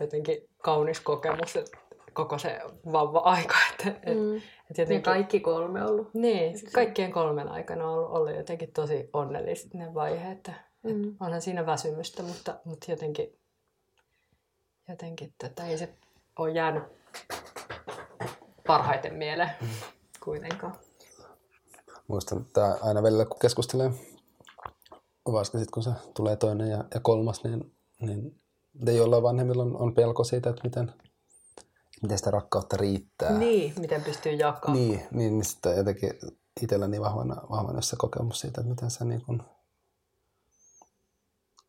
[0.00, 1.78] jotenkin kaunis kokemus, että
[2.18, 2.60] koko se
[2.92, 3.54] vauva-aika.
[3.70, 4.36] Että, mm.
[4.36, 6.14] et, et jotenkin, kaikki kolme ollut.
[6.14, 10.52] Niin, kaikkien kolmen aikana on ollut, ollut jotenkin tosi onnellinen vaihe, että
[10.82, 11.08] mm.
[11.08, 13.38] et onhan siinä väsymystä, mutta, mutta jotenkin,
[14.88, 15.94] jotenkin tätä ei se
[16.38, 16.82] ole jäänyt
[18.66, 19.68] parhaiten mieleen mm.
[20.24, 20.74] kuitenkaan.
[22.08, 23.90] Muistan, että aina välillä kun keskustelee,
[25.32, 28.40] varsinkin sitten kun se tulee toinen ja, ja kolmas, niin, niin
[28.84, 30.92] te jollain vanhemmilla on, on pelko siitä, että miten,
[32.02, 33.38] miten sitä rakkautta riittää.
[33.38, 34.78] Niin, miten pystyy jakamaan.
[34.78, 36.10] Niin, niin, niin sitä jotenkin
[36.62, 39.42] itsellä niin vahvana, vahvana se kokemus siitä, että miten se niin kuin,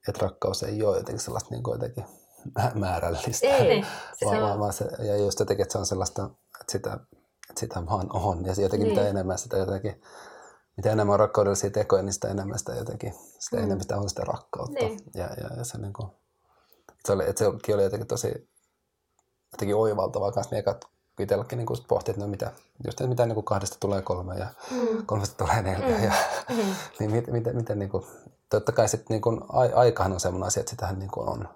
[0.07, 2.05] että rakkaus ei ole jotenkin sellaista niin kuin jotenkin
[2.73, 3.47] määrällistä.
[3.47, 3.83] Ei,
[4.19, 6.29] se vaan, vaan, vaan se, ja just jotenkin, että se on sellaista,
[6.61, 6.93] että sitä,
[7.49, 8.45] että sitä vaan on.
[8.45, 8.97] Ja jotenkin niin.
[8.97, 10.01] mitä enemmän sitä jotenkin,
[10.77, 13.63] mitä enemmän on rakkaudellisia tekoja, niin sitä enemmän sitä jotenkin, sitä mm.
[13.63, 14.85] enemmän sitä on sitä rakkautta.
[14.85, 14.99] Niin.
[15.13, 16.09] Ja, ja, ja se, niin kuin,
[17.05, 18.49] se, oli, että sekin oli jotenkin tosi
[19.51, 20.85] jotenkin oivaltavaa kanssa, niin ekat
[21.19, 22.51] itselläkin niin pohti, että no mitä,
[22.85, 25.05] just, mitä niin kuin kahdesta tulee kolme ja mm.
[25.05, 25.97] kolmesta tulee neljä.
[25.97, 26.03] Mm.
[26.03, 26.13] Ja,
[26.49, 26.55] mm.
[26.99, 28.05] niin miten, miten, miten niin kuin,
[28.49, 29.41] totta kai sitten niin kuin,
[29.75, 31.49] aikahan on sellainen asia, että sitähän niin kuin on,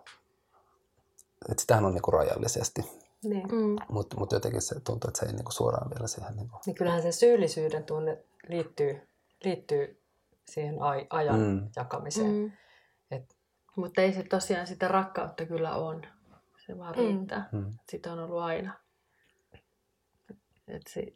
[1.49, 2.81] että sitähän on niin kuin rajallisesti.
[3.23, 3.47] Niin.
[3.51, 3.75] Mm.
[3.89, 6.35] Mutta mut jotenkin se tuntuu, että se ei niin kuin suoraan vielä siihen.
[6.35, 6.59] Niin, kuin...
[6.65, 9.07] niin kyllähän se syyllisyyden tunne liittyy,
[9.43, 10.01] liittyy
[10.49, 11.69] siihen aj- ajan mm.
[11.75, 12.31] jakamiseen.
[12.31, 12.51] Mm.
[13.11, 13.35] Et...
[13.75, 16.01] Mutta ei se tosiaan sitä rakkautta kyllä on.
[16.67, 17.01] Se vaan mm.
[17.01, 17.49] riittää.
[17.51, 17.73] Mm.
[17.89, 18.73] Sitä on ollut aina.
[20.67, 21.13] Et se,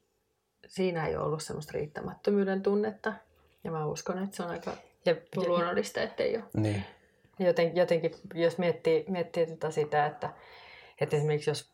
[0.68, 3.14] siinä ei ole ollut semmoista riittämättömyyden tunnetta.
[3.64, 4.74] Ja mä uskon, että se on aika
[5.06, 6.44] ja, luonnollista, ettei ole.
[6.54, 6.84] Niin.
[7.40, 10.34] Joten, jotenkin, jos miettii, miettii tätä sitä, että,
[11.02, 11.72] että esimerkiksi jos,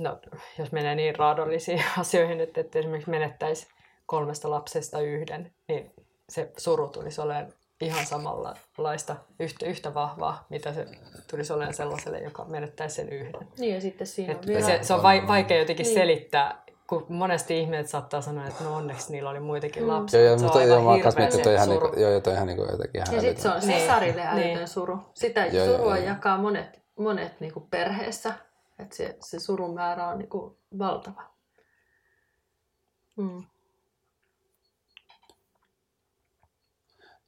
[0.00, 0.20] no,
[0.58, 3.66] jos menee niin raadollisiin asioihin, että, että esimerkiksi menettäisi
[4.06, 5.92] kolmesta lapsesta yhden, niin
[6.28, 10.86] se suru tulisi olemaan ihan samanlaista, yhtä, yhtä vahvaa, mitä se
[11.30, 13.48] tulisi olemaan sellaiselle, joka menettäisi sen yhden.
[13.58, 14.66] Niin ja sitten siinä on vielä...
[14.66, 15.94] se, se on vaikea jotenkin niin.
[15.94, 19.88] selittää, kun monesti ihmiset saattaa sanoa, että no onneksi niillä oli muitakin mm.
[19.88, 20.20] lapsia.
[20.20, 22.62] Joo, joo, mutta joo, mä kanssa miettinyt, toi ihan, niinku, joo, joo, toi ihan niinku
[22.62, 24.30] jotenkin ihan Ja sitten se on sisarille niin.
[24.30, 24.68] älytön niin.
[24.68, 24.98] suru.
[25.14, 28.34] Sitä joo, surua joo, jakaa monet, monet niinku perheessä.
[28.78, 31.22] Että se, se surun määrä on niinku valtava.
[33.16, 33.44] Mm.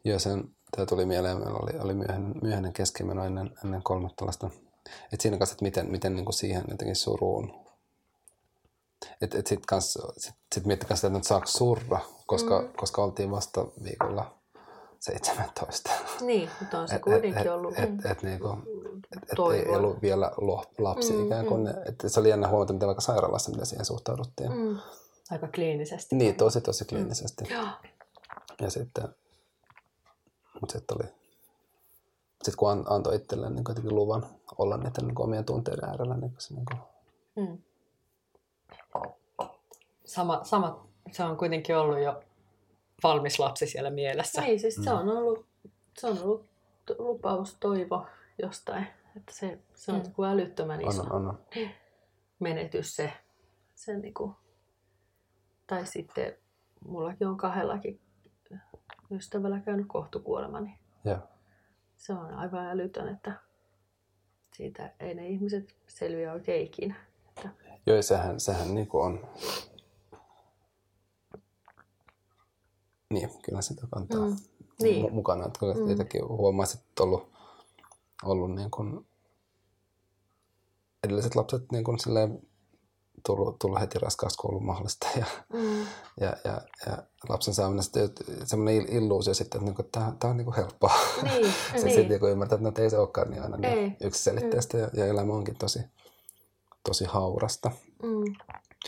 [0.06, 4.50] Joo, sen, tämä tuli mieleen, meillä oli, oli myöhäinen, myöhäinen keskimeno ennen, ennen kolmatta lasta.
[5.12, 7.54] Et siinä kanssa, että miten, miten niin kuin siihen jotenkin suruun.
[9.20, 12.68] Että et sitten sit, sit miettikää sitä, että nyt saako surra, koska, mm.
[12.76, 14.38] koska oltiin vasta viikolla
[15.00, 15.90] 17.
[16.20, 17.78] Niin, mutta on se et, kuitenkin et, ollut.
[17.78, 18.48] Et, et, et, niinku,
[19.12, 20.32] et, et ei ollut vielä
[20.78, 21.62] lapsi mm, ikään kuin.
[21.62, 21.82] Mm.
[21.88, 24.52] Et se oli jännä huomata, miten vaikka sairaalassa, miten siihen suhtauduttiin.
[24.52, 24.78] Mm.
[25.30, 26.16] Aika kliinisesti.
[26.16, 27.44] Niin, tosi tosi kliinisesti.
[27.44, 27.88] Mm.
[28.60, 29.08] Ja sitten
[30.60, 31.08] mutta sitten oli,
[32.42, 34.26] sitten kun antoi itselleen niin kuitenkin luvan
[34.58, 36.80] olla niiden niin omien tunteiden äärellä, niin se niin kuin...
[37.36, 37.58] mm.
[40.04, 42.22] sama, sama, se on kuitenkin ollut jo
[43.02, 44.42] valmis lapsi siellä mielessä.
[44.42, 44.96] Ei, siis se mm.
[44.96, 45.46] on ollut,
[45.98, 46.44] se on ollut
[46.98, 48.06] lupaus, toivo
[48.42, 48.86] jostain.
[49.16, 50.24] Että se, se on mm.
[50.24, 51.38] älyttömän iso on, on, on.
[52.38, 53.12] menetys se.
[53.74, 54.32] se niin kuin,
[55.66, 56.36] tai sitten
[56.86, 58.00] mullakin on kahdellakin
[59.10, 60.78] ystävällä käynyt kohtukuolemani.
[61.04, 61.18] Joo.
[61.96, 63.32] se on aivan älytön, että
[64.56, 66.94] siitä ei ne ihmiset selviä oikein ikinä.
[67.28, 67.48] Että,
[67.86, 69.26] Joo, sehän, sehän niin kuin on...
[73.10, 74.36] Niin, kyllä sitä kantaa Mm,
[74.82, 75.14] niin.
[75.14, 75.46] mukana.
[75.46, 75.90] Että Mm.
[75.90, 77.32] itsekin huomasin, että ollut,
[78.24, 79.06] ollut niin kuin
[81.04, 82.42] edelliset lapset niin kuin silleen
[83.26, 85.06] tullut, tullut heti raskaaksi, kun ollut mahdollista.
[85.18, 85.80] Ja, mm,
[86.20, 88.10] ja, ja, ja lapsen saaminen sitten
[88.44, 90.94] semmoinen il- illuusio sitten, että, niin tämä, tämä on niin kuin helppoa.
[91.22, 91.94] niin, se niin.
[91.94, 93.74] sitten niin ymmärtää, että no, ei se olekaan niin aina Ei.
[93.76, 95.78] niin yksiselitteistä ja, ja elämä onkin tosi,
[96.88, 97.70] tosi haurasta.
[98.02, 98.34] Mm.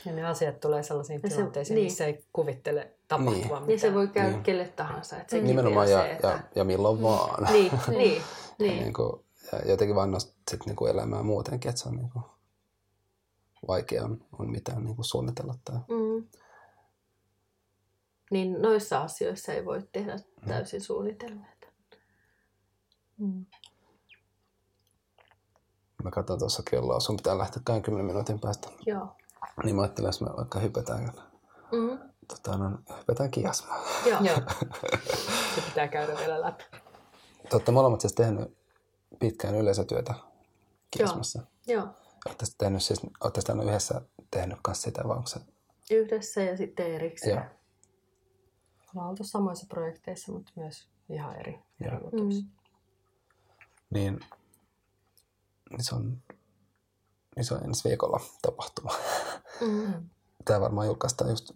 [0.04, 1.84] Ja ne asiat tulee sellaisiin Ja se- tilanteisiin, niin.
[1.84, 3.72] missä ei kuvittele tapahtuvan Niin.
[3.74, 4.42] Ja se voi käydä Niin.
[4.42, 5.16] kelle tahansa.
[5.16, 6.28] Että sekin Nimenomaan vielä ja, se, että...
[6.28, 7.52] ja, ja milloin vaan.
[7.52, 8.22] Niin, niin,
[8.58, 8.82] niin.
[8.82, 8.92] niin.
[8.92, 9.12] kuin,
[9.52, 12.24] ja jotenkin vaan nost, sit niin kuin elämää muutenkin, että se on niin kuin,
[13.68, 15.54] vaikea on, on mitään niin kuin suunnitella.
[15.64, 16.28] Tai, Mm.
[18.30, 20.16] Niin noissa asioissa ei voi tehdä
[20.48, 21.46] täysin suunnitelmia.
[23.18, 23.46] Mm.
[26.04, 28.68] mä katson tuossa kelloa, sun pitää lähteä 20 minuutin päästä.
[28.86, 29.16] Joo.
[29.64, 31.12] Niin mä ajattelin, jos me vaikka hypätään,
[31.72, 31.98] Mm.
[32.28, 33.80] tota, no, hypätään kiasmaan.
[34.06, 34.20] Joo.
[34.22, 34.36] Joo.
[35.54, 36.64] Se pitää käydä vielä läpi.
[37.42, 38.56] Te olette molemmat siis tehnyt
[39.18, 40.14] pitkään yleisötyötä
[40.90, 41.42] kiasmassa.
[41.66, 41.88] Joo.
[42.28, 45.40] Olette tehnyt siis, olette tehnyt yhdessä tehnyt kanssa sitä, vai onko se?
[45.90, 47.36] Yhdessä ja sitten erikseen.
[47.36, 47.44] Joo.
[48.94, 52.04] Ollaan oltu samoissa projekteissa, mutta myös ihan eri, eri Joo.
[52.04, 52.42] jutuissa.
[52.42, 52.50] Mm.
[53.90, 54.20] Niin,
[55.70, 56.22] niin se on,
[57.36, 58.94] niin se on ensi viikolla tapahtuma.
[59.60, 60.08] Mm.
[60.44, 61.50] Tämä varmaan julkaistaan just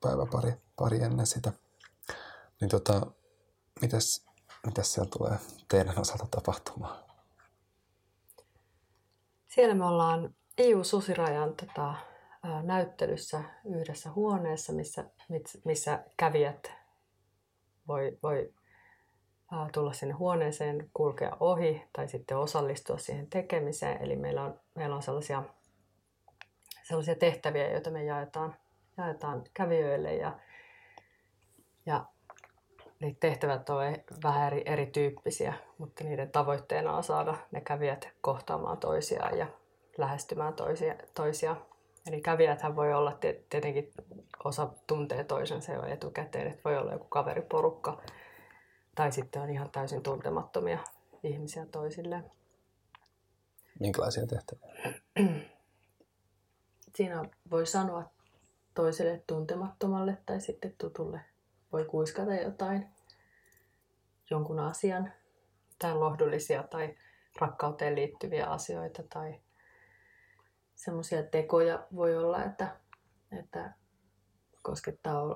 [0.00, 1.52] päivä pari, pari ennen sitä.
[2.60, 3.06] Niin tota,
[3.80, 4.26] mitäs,
[4.66, 5.38] mitäs siellä tulee
[5.68, 7.07] teidän osalta tapahtumaan?
[9.48, 11.94] Siellä me ollaan EU-susirajan tota,
[12.62, 15.04] näyttelyssä yhdessä huoneessa, missä,
[15.64, 16.72] missä kävijät
[17.88, 18.54] voi, voi
[19.72, 24.02] tulla sinne huoneeseen, kulkea ohi tai sitten osallistua siihen tekemiseen.
[24.02, 25.42] Eli meillä on, meillä on sellaisia,
[26.82, 28.56] sellaisia tehtäviä, joita me jaetaan,
[28.96, 30.38] jaetaan kävijöille ja,
[31.86, 32.06] ja
[33.00, 38.78] niitä tehtävät on e- vähän eri, erityyppisiä, mutta niiden tavoitteena on saada ne kävijät kohtaamaan
[38.78, 39.46] toisiaan ja
[39.98, 40.94] lähestymään toisia.
[41.14, 41.56] toisia.
[42.06, 43.92] Eli kävijäthän voi olla tie- tietenkin,
[44.44, 48.02] osa tuntee toisensa jo etukäteen, että voi olla joku kaveriporukka
[48.94, 50.78] tai sitten on ihan täysin tuntemattomia
[51.22, 52.24] ihmisiä toisilleen.
[53.80, 54.94] Minkälaisia tehtäviä?
[56.96, 58.04] Siinä voi sanoa
[58.74, 61.20] toiselle tuntemattomalle tai sitten tutulle.
[61.72, 62.88] Voi kuiskata jotain,
[64.30, 65.12] jonkun asian.
[65.78, 66.94] Tai lohdullisia tai
[67.40, 69.40] rakkauteen liittyviä asioita tai
[70.74, 72.76] Semmoisia tekoja voi olla, että,
[73.38, 73.72] että
[74.62, 75.34] koskettaa ol,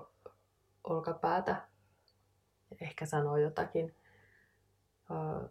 [0.85, 1.68] olkapäätä,
[2.81, 3.95] ehkä sanoo jotakin.
[5.11, 5.49] Ö,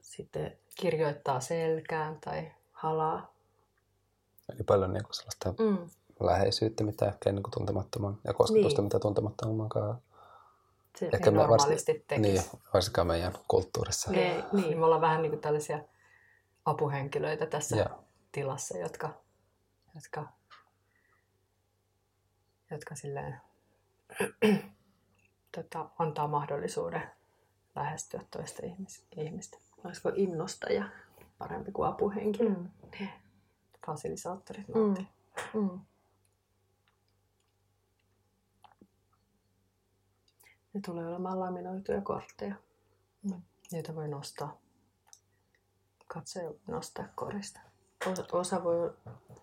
[0.00, 3.34] Sitten kirjoittaa selkään tai halaa.
[4.52, 5.90] Eli paljon niin kuin sellaista Mm.
[6.20, 8.86] läheisyyttä, mitä ehkä niin kuin tuntemattoman, ja kosketusta, Niin.
[8.86, 9.98] mitä tuntemattomankaan.
[10.96, 12.32] Se, Ehkä me normaalisti tekisi.
[12.32, 12.42] Niin,
[12.74, 14.10] varsinkaan meidän kulttuurissa.
[14.12, 14.44] Ei, Niin.
[14.52, 14.78] niin.
[14.78, 15.80] Me ollaan vähän niin kuin tällaisia
[16.64, 18.04] apuhenkilöitä tässä Joo.
[18.32, 19.10] tilassa, jotka,
[19.94, 20.28] jotka,
[22.70, 23.40] jotka silleen,
[25.56, 27.02] tota, antaa mahdollisuuden
[27.76, 29.58] lähestyä toista ihmis- ihmistä.
[29.84, 30.88] Olisiko innostaja
[31.38, 32.48] parempi kuin apuhenkilö?
[32.50, 32.68] Mm.
[33.86, 34.68] Fasilisaattorit.
[34.68, 35.06] Mm.
[35.60, 35.80] Mm.
[40.74, 42.54] Ne tulee olemaan laminoituja kortteja.
[43.72, 44.58] Niitä voi nostaa.
[46.06, 47.60] Katsoja voi nostaa korista.
[48.06, 48.94] Osa, osa voi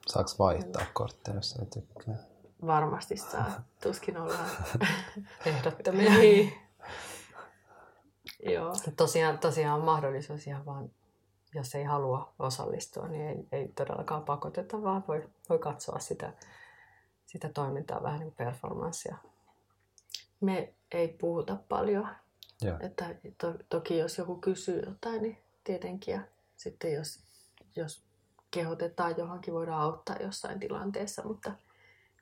[0.08, 2.32] Saako vaihtaa kortteja, jos ei tykkää?
[2.65, 3.63] varmasti saa.
[3.84, 4.50] Tuskin ollaan.
[5.46, 6.13] Ehdottomia.
[6.20, 6.54] niin.
[8.46, 8.74] Joo.
[8.98, 10.89] Tosiaan, tosiaan on mahdollisuus ihan vaan,
[11.56, 16.34] jos ei halua osallistua, niin ei, ei todellakaan pakoteta, vaan voi, voi katsoa sitä,
[17.26, 19.17] sitä toimintaa vähän niin performanssia.
[20.41, 22.08] Me ei puhuta paljon.
[22.62, 22.78] Joo.
[22.80, 26.14] Että to, toki jos joku kysyy jotain, niin tietenkin.
[26.14, 26.22] Ja
[26.58, 27.20] sitten jos,
[27.76, 28.04] jos
[28.52, 31.52] kehotetaan johonkin, voidaan auttaa jossain tilanteessa, mutta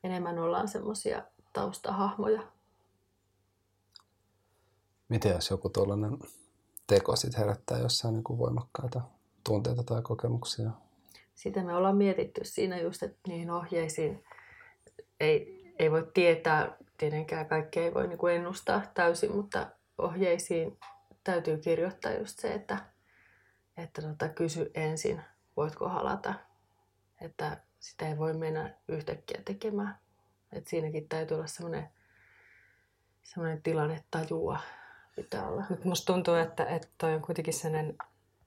[0.04, 2.42] enemmän ollaan semmoisia taustahahmoja.
[5.08, 6.18] Miten jos joku tuollainen
[6.86, 9.00] teko sit herättää jossain niin kuin voimakkaita
[9.44, 10.70] tunteita tai kokemuksia?
[11.34, 14.24] Sitä me ollaan mietitty siinä just, että niihin ohjeisiin
[15.20, 19.66] ei, ei voi tietää, tietenkään kaikkea ei voi niin kuin ennustaa täysin, mutta
[19.98, 20.78] ohjeisiin
[21.24, 22.78] täytyy kirjoittaa just se, että,
[23.76, 25.22] että tota, kysy ensin,
[25.56, 26.34] voitko halata,
[27.20, 29.98] että sitä ei voi mennä yhtäkkiä tekemään.
[30.52, 31.88] Et siinäkin täytyy olla semmoinen,
[33.22, 34.60] semmoinen tilanne tajua
[35.16, 35.64] pitää olla.
[35.70, 37.98] Mutta musta tuntuu, että, että toi on kuitenkin sellainen,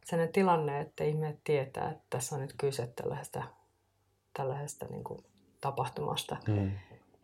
[0.05, 3.43] sellainen tilanne, että ihmiset tietää, että tässä on nyt kyse tällaisesta,
[4.33, 5.25] tällaisesta niin kuin
[5.61, 6.37] tapahtumasta.
[6.47, 6.71] Mm.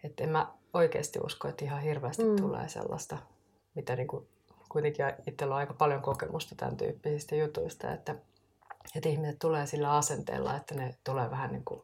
[0.04, 2.36] Että en mä oikeasti usko, että ihan hirveästi Mm.
[2.36, 3.18] tulee sellaista,
[3.76, 4.28] mitä niin kuin,
[4.70, 8.16] kuitenkin itsellä on aika paljon kokemusta tämän tyyppisistä jutuista, että,
[8.96, 11.82] että ihmiset tulee sillä asenteella, että ne tulee vähän niin kuin,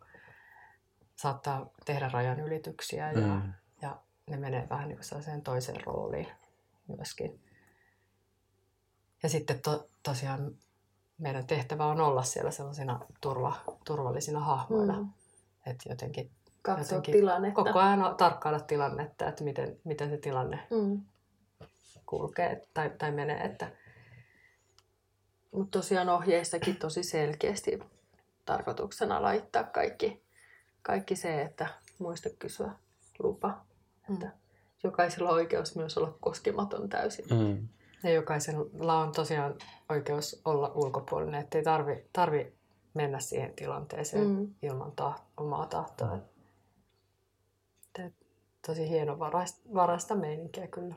[1.16, 3.54] saattaa tehdä rajan ylityksiä ja, Mm.
[3.82, 6.28] ja ne menee vähän niin kuin sellaiseen toiseen rooliin
[6.88, 7.40] myöskin.
[9.24, 10.56] Ja sitten to, tosiaan
[11.18, 15.02] meidän tehtävä on olla siellä sellaisina turva, turvallisina hahmoina.
[15.02, 15.10] Mm.
[15.66, 16.32] Että jotenkin
[16.66, 17.64] Katsoa jotenkin tilannetta.
[17.64, 21.02] koko ajan tarkkailla tilannetta, että miten, miten se tilanne Mm.
[22.06, 23.38] kulkee tai, tai menee.
[23.42, 23.68] Että,
[25.52, 27.80] Mutta tosiaan ohjeistakin tosi selkeästi
[28.46, 30.24] tarkoituksena laittaa kaikki,
[30.82, 31.68] kaikki se, että
[32.00, 32.72] muista kysyä
[33.20, 33.62] lupa.
[34.14, 34.30] Että
[34.84, 37.26] jokaisella on oikeus myös olla koskematon täysin.
[37.32, 37.68] Mm.
[38.04, 39.56] ja jokaisella on tosiaan
[39.90, 42.54] oikeus olla ulkopuolinen, ettei tarvi, tarvi
[42.94, 44.36] mennä siihen tilanteeseen Mm.
[44.36, 44.54] mm.
[44.62, 46.18] ilman taht, omaa tahtoa.
[48.00, 48.26] Että
[48.68, 50.96] tosi hieno varasta, varasta meininkiä kyllä.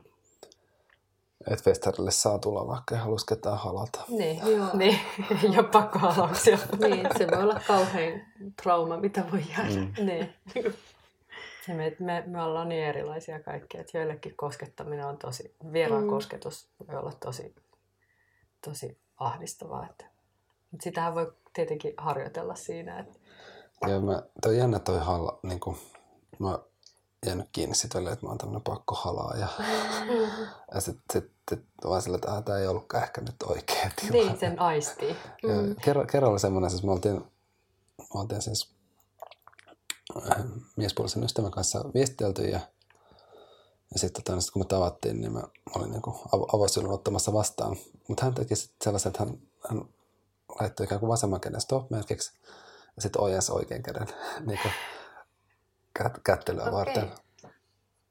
[1.51, 4.03] Et festarille saa tulla, vaikka ei halus ketään halata.
[4.07, 4.67] Niin, Joo.
[4.73, 4.99] niin.
[5.43, 6.57] ei ole pakko halauksia.
[6.79, 8.25] Niin, se voi olla kauhein
[8.63, 9.79] trauma, mitä voi jäädä.
[9.79, 10.05] Mm.
[10.05, 10.33] niin.
[11.67, 16.09] Ja me, me, me ollaan niin erilaisia kaikkia, että joillekin koskettaminen on tosi, vieraan Mm.
[16.09, 17.55] kosketus voi olla tosi,
[18.65, 19.85] tosi ahdistavaa.
[19.89, 20.05] Että.
[20.71, 23.19] Mutta sitähän voi tietenkin harjoitella siinä, että
[23.87, 25.77] Ja mä, toi jännä toi halla, niin kuin,
[26.39, 26.59] mä
[27.25, 29.35] jäänyt kiinni siitä, että mä oon tämmönen pakko halaa.
[29.39, 29.47] Ja,
[30.73, 34.19] ja sitten sit, sit, vaan sillä, että tämä ei ollutkaan ehkä nyt oikea tilanne.
[34.19, 35.15] niin sen aistii.
[35.43, 35.75] Mm.
[35.81, 37.15] kerran, kerran oli semmoinen, siis me oltiin,
[37.97, 38.71] me oltiin siis
[40.17, 42.59] äh, miespuolisen ystävän kanssa viestelty ja,
[43.93, 45.43] ja sitten tota, sit kun me tavattiin, niin mä
[45.75, 46.01] olin niin
[46.53, 47.77] avosylun ottamassa vastaan.
[48.07, 49.37] Mutta hän teki sit sellaisen, että hän,
[49.69, 49.81] hän
[50.59, 52.31] laittoi ikään kuin vasemman käden stop-merkiksi
[52.95, 54.07] ja sitten ojensi oikean käden
[54.47, 54.73] niin kuin
[55.97, 56.73] kät, kättelyä Okei.
[56.73, 57.11] varten.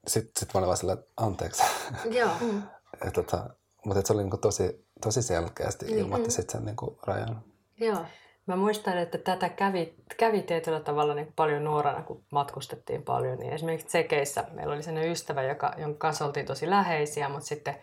[0.07, 1.63] Sitten sit mä olin vaan sillä, että anteeksi.
[2.09, 2.31] Joo.
[3.05, 3.49] ja tota,
[3.85, 5.97] mutta et se oli niin kuin tosi, tosi selkeästi Niin.
[5.99, 7.43] ilmoitti sitten sen niin kuin rajan.
[7.79, 8.05] Joo.
[8.45, 13.39] Mä muistan, että tätä kävi, kävi tietyllä tavalla niin paljon nuorena, kun matkustettiin paljon.
[13.39, 17.75] Niin esimerkiksi Tsekeissä meillä oli sellainen ystävä, joka, jonka kanssa oltiin tosi läheisiä, mutta sitten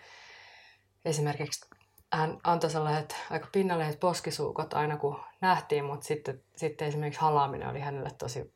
[1.04, 1.66] esimerkiksi
[2.12, 7.80] hän antoi sellaiset aika pinnalliset poskisuukot aina kun nähtiin, mutta sitten, sitten esimerkiksi halaaminen oli
[7.80, 8.54] hänelle tosi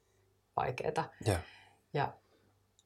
[0.61, 1.05] vaikeaa.
[1.27, 1.37] Joo.
[1.95, 2.09] Ja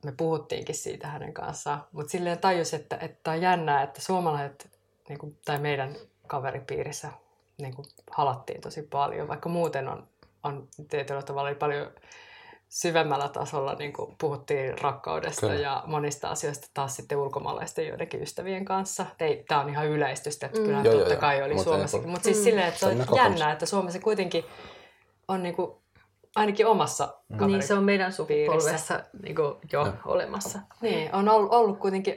[0.05, 4.71] me puhuttiinkin siitä hänen kanssaan, mutta silleen tajus, että, että on jännää, että suomalaiset
[5.09, 7.11] niin kuin, tai meidän kaveripiirissä
[7.59, 10.09] niin kuin, halattiin tosi paljon, vaikka muuten on,
[10.43, 11.91] on tietyllä tavalla oli paljon
[12.69, 15.55] syvemmällä tasolla niin kuin puhuttiin rakkaudesta Kyllä.
[15.61, 19.07] ja monista asioista taas sitten ulkomaalaisten joidenkin ystävien kanssa.
[19.49, 20.71] Tämä on ihan yleistystä, että Mm.
[20.71, 21.21] Joo, joo, totta joo.
[21.21, 22.05] kai oli Mutta Suomessakin.
[22.07, 22.45] ei- Mutta siis Mm.
[22.45, 24.45] silleen, että se on jännää, että Suomessa kuitenkin
[25.29, 25.71] on niin kuin,
[26.37, 29.95] ainakin omassa kaveri- Niin se on meidän sukupolvessa niin kuin jo Joo.
[30.05, 30.59] olemassa.
[30.81, 32.17] niin, on ollut, ollut kuitenkin,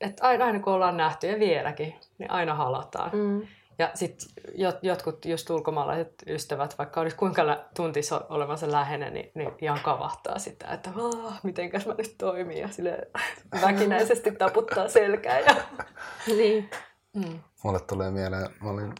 [0.00, 3.10] että aina, aina kun ollaan nähty ja vieläkin, niin aina halataan.
[3.12, 3.18] Mm.
[3.18, 3.42] Mm.
[3.78, 9.30] Ja sitten jot, jotkut just ulkomaalaiset ystävät, vaikka olisi kuinka lä- tuntisi olevansa läheinen, niin,
[9.34, 12.98] niin ihan kavahtaa sitä, että "Aah, mitenkäs mä nyt toimin ja sille
[13.62, 15.38] väkinäisesti taputtaa selkää.
[15.40, 15.54] Ja...
[16.36, 16.70] Niin.
[17.14, 17.38] Mm.
[17.64, 18.94] Mulle tulee mieleen, mä olin,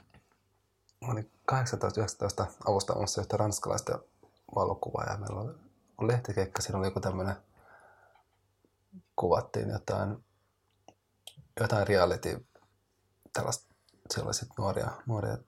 [1.06, 1.56] mä olin 18-19
[2.66, 3.98] avustamassa yhtä ranskalaista
[4.54, 5.54] valokuvaa ja meillä oli
[6.08, 7.36] lehtikeikka, siinä oli joku tämmöinen,
[9.16, 10.24] kuvattiin jotain,
[11.60, 12.46] jotain reality,
[13.32, 13.74] tällaista,
[14.10, 15.38] siellä oli sitten nuoria, nuoria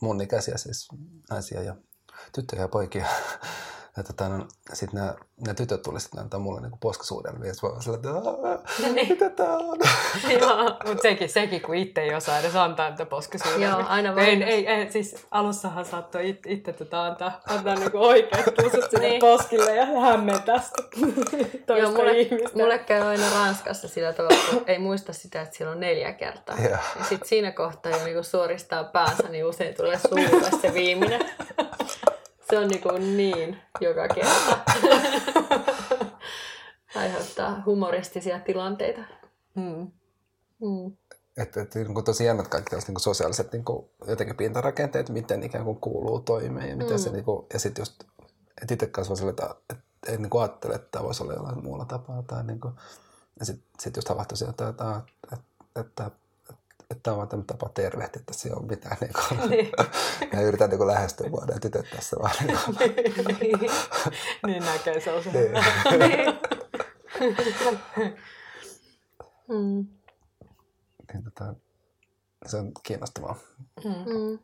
[0.00, 0.88] mun ikäisiä siis
[1.30, 1.76] naisia ja
[2.32, 3.06] tyttöjä ja poikia.
[3.96, 7.66] Ja tota, no, sitten nämä, nämä tytöt tuli sitten antaa mulle niinku poskasuuden viesti.
[7.66, 8.58] Mä olin sillä, että "Aa,
[9.08, 9.78] mitä tää on?
[10.86, 13.62] Mutta sekin, sekin, kun itse ei osaa edes antaa tätä poskisuuden.
[13.62, 14.42] Joo, aina ei, vain.
[14.42, 19.20] ei, ei, siis alussahan saattoi itse, itse tätä antaa, antaa niinku oikeat pusut sinne Niin.
[19.20, 20.82] poskille ja hämmentää sitä
[21.66, 22.58] toista Joo, mulle, ihmistä.
[22.58, 26.56] mulle käy aina Ranskassa sillä tavalla, kun ei muista sitä, että siellä on neljä kertaa.
[26.60, 26.70] Joo.
[26.70, 31.20] Ja sitten siinä kohtaa jo niinku suoristaa päänsä, niin usein tulee suulle se viimeinen.
[32.50, 34.58] Se on niinku niin joka kerta.
[36.96, 39.00] Aiheuttaa humoristisia tilanteita.
[39.54, 39.90] Mm.
[40.60, 40.96] Mm.
[41.36, 45.64] Että, että niin tosi jännät kaikki tällaiset niin sosiaaliset niin kuin, jotenkin pintarakenteet, miten ikään
[45.64, 46.98] kuin kuuluu toimeen ja miten Mm.
[46.98, 48.04] se niin kuin, ja sitten just,
[48.62, 51.62] että itse kasvaa sille, että, että ei niin kuin ajattele, että tämä voisi olla jollain
[51.64, 52.74] muulla tapaa tai niin kuin,
[53.40, 55.00] ja sitten sit just havahtui sieltä, että,
[55.32, 55.36] että,
[55.74, 56.25] että, että,
[56.90, 59.72] että tämä on vaan tämmöinen tapa tervehtiä, että ei ole mitään niin kuin, Niin.
[60.32, 63.70] ja yritän niin lähestyä vaan ne tytöt tässä vaan niin kuin,
[64.46, 65.34] niin näkee se usein.
[65.34, 66.38] niin,
[69.48, 69.86] Mm.
[71.24, 71.54] tota,
[72.46, 73.36] se on kiinnostavaa.
[73.84, 73.90] Mm.
[73.90, 74.38] Mm.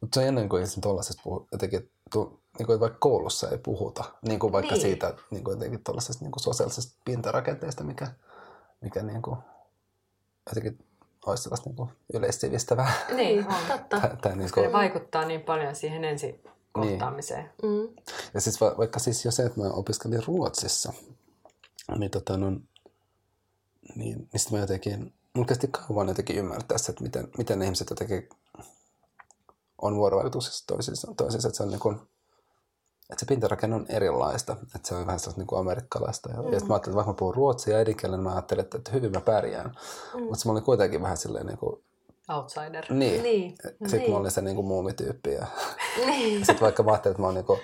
[0.00, 3.58] Mutta se on ennen kuin sen tuollaisesta puhu, jotenkin, tu, niin kuin vaikka koulussa ei
[3.58, 4.82] puhuta, niin kuin vaikka Niin.
[4.82, 4.90] niin.
[4.92, 8.06] siitä niin kuin jotenkin tuollaisesta niin kuin sosiaalisesta pintarakenteesta, mikä,
[8.80, 9.36] mikä niin kuin,
[10.50, 10.86] jotenkin
[11.26, 12.92] olisi sellaista niin kuin yleissivistävää.
[13.16, 13.54] Niin, on.
[13.68, 14.00] Totta.
[14.00, 16.40] Tää, tää, niin Koska ne kuin, vaikuttaa niin paljon siihen ensi
[16.72, 17.50] kohtaamiseen.
[17.62, 17.88] Mm.
[18.34, 20.92] ja siis va, vaikka siis jo se, että mä opiskelin Ruotsissa,
[21.98, 22.60] niin tota, no, niin,
[23.96, 27.90] niin sitten mä jotenkin, mun kesti kauan jotenkin ymmärtää se, että miten, miten ne ihmiset
[27.90, 28.28] jotenkin
[29.82, 32.00] on vuorovaikutuksessa toisiinsa, toisiinsa että se on niin kuin,
[33.12, 36.30] että se pintarakenne on erilaista, että se on vähän sellaista niin kuin amerikkalaista.
[36.30, 36.44] Ja, mm.
[36.44, 38.90] ja sitten mä ajattelin, että vaikka mä puhun ruotsia ja äidinkielen, mä ajattelin, että, että
[38.92, 39.76] hyvin mä pärjään.
[40.14, 40.22] Mm.
[40.22, 41.82] Mutta se mä olin kuitenkin vähän silleen niin kuin,
[42.28, 42.84] Outsider.
[42.90, 43.22] niin.
[43.22, 43.50] Niin.
[43.50, 44.10] Sitten niin.
[44.10, 45.32] mä olin se niin kuin muumityyppi.
[45.32, 45.46] Ja
[46.06, 46.38] Niin.
[46.46, 47.60] sitten vaikka mä ajattelin, että mä oon niin kuin,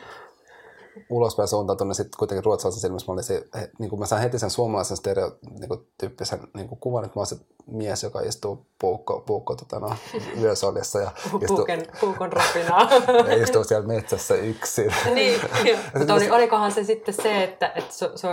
[1.10, 3.46] ulospäin suuntautunut, niin sitten kuitenkin ruotsalaisen silmissä mä olin se,
[3.78, 7.36] niin kuin mä sain heti sen suomalaisen stereotyyppisen niin kuin kuvan, että mä oon se
[7.66, 9.96] mies, joka istuu puukko, puukko tota, no,
[10.42, 12.88] yösolissa ja istuu, Puuken, puukon rapinaa.
[13.30, 14.94] ja istuu siellä metsässä yksin.
[15.14, 15.78] niin, joo.
[15.98, 18.28] mutta oli, olikohan se sitten se, että, että su, su,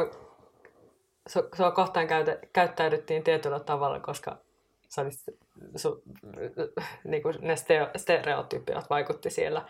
[1.28, 4.38] su, sua kohtaan käytä, käyttäydyttiin tietyllä tavalla, koska
[4.90, 5.14] sä olit,
[5.76, 6.04] su,
[7.04, 9.66] niin kuin ne stereo, stereotypiat vaikutti siellä.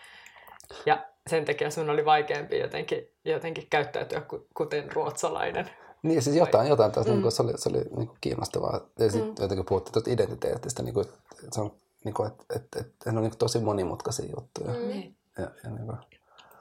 [0.86, 5.70] Ja sen takia sun oli vaikeampi jotenkin, jotenkin käyttäytyä ku- kuten ruotsalainen.
[6.04, 7.12] Niin, siis jotain, jotain taas, mm.
[7.12, 8.82] niin kuin, se oli, se oli niin kuin kiinnostavaa.
[9.00, 9.36] Ja sitten mm.
[9.40, 11.72] jotenkin puhuttiin tuota identiteetistä, niin kuin, että se on,
[12.04, 14.74] niin kuin, että, että, että ne on niin kuin tosi monimutkaisia juttuja.
[14.74, 14.88] Mm.
[14.88, 15.16] Niin.
[15.38, 15.98] Ja, ja niin kuin,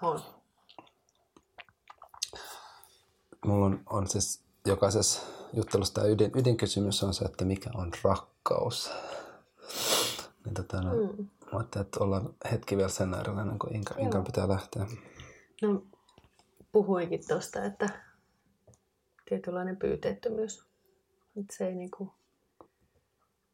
[0.02, 0.20] On.
[3.46, 5.20] mulla on, on siis jokaisessa
[5.52, 8.90] juttelussa tämä ydin, ydinkysymys on se, että mikä on rakkaus.
[10.44, 11.28] Niin tota, no, mm.
[11.58, 14.86] Ajattelin, että ollaan hetki vielä sen äärellä, ennen kuin Inka, Inkan pitää lähteä.
[15.62, 15.82] No,
[16.72, 17.88] puhuikin tuosta, että
[19.28, 20.66] tietynlainen pyyteettömyys.
[21.36, 22.12] Että se ei niinku,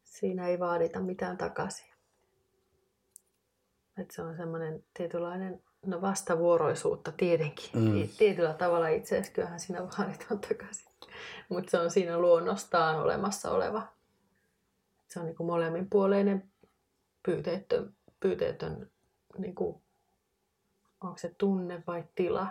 [0.04, 1.88] siinä ei vaadita mitään takaisin.
[3.98, 7.70] Että se on semmoinen tietynlainen, no vastavuoroisuutta tietenkin.
[7.74, 7.80] Mm.
[7.80, 8.08] Mm.
[8.18, 10.92] Tietyllä tavalla itse asiassa kyllähän siinä vaaditaan takaisin.
[11.48, 13.82] Mutta se on siinä luonnostaan olemassa oleva.
[15.08, 16.50] Se on niinku molemminpuoleinen
[17.22, 18.90] pyyteetön, pyyteetön
[19.38, 19.82] niinku,
[21.00, 22.46] onko se tunne vai tila.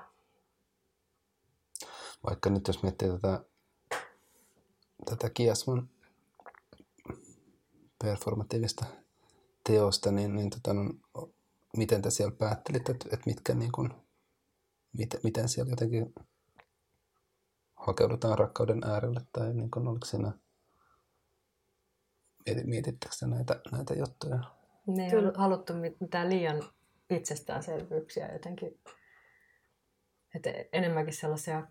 [2.26, 3.46] Vaikka nyt jos miettii tätä,
[5.06, 5.90] tätä Kiasman
[8.04, 8.86] performatiivista
[9.64, 10.94] teosta, niin, niin tota, no,
[11.78, 13.94] miten te siellä päättelitte, että, että mitkä niin kuin,
[14.98, 16.14] miten, miten siellä jotenkin
[17.76, 20.32] hakeudutaan rakkauden äärelle, tai niin kuin, oliko siinä,
[22.46, 24.57] mieti- mietittekö te näitä, näitä juttuja?
[24.88, 25.30] Ne ei Kyllä.
[25.30, 26.64] ole haluttu mit- mitään liian
[27.10, 28.80] itsestäänselvyyksiä jotenkin.
[30.36, 31.68] Että enemmänkin sellaisia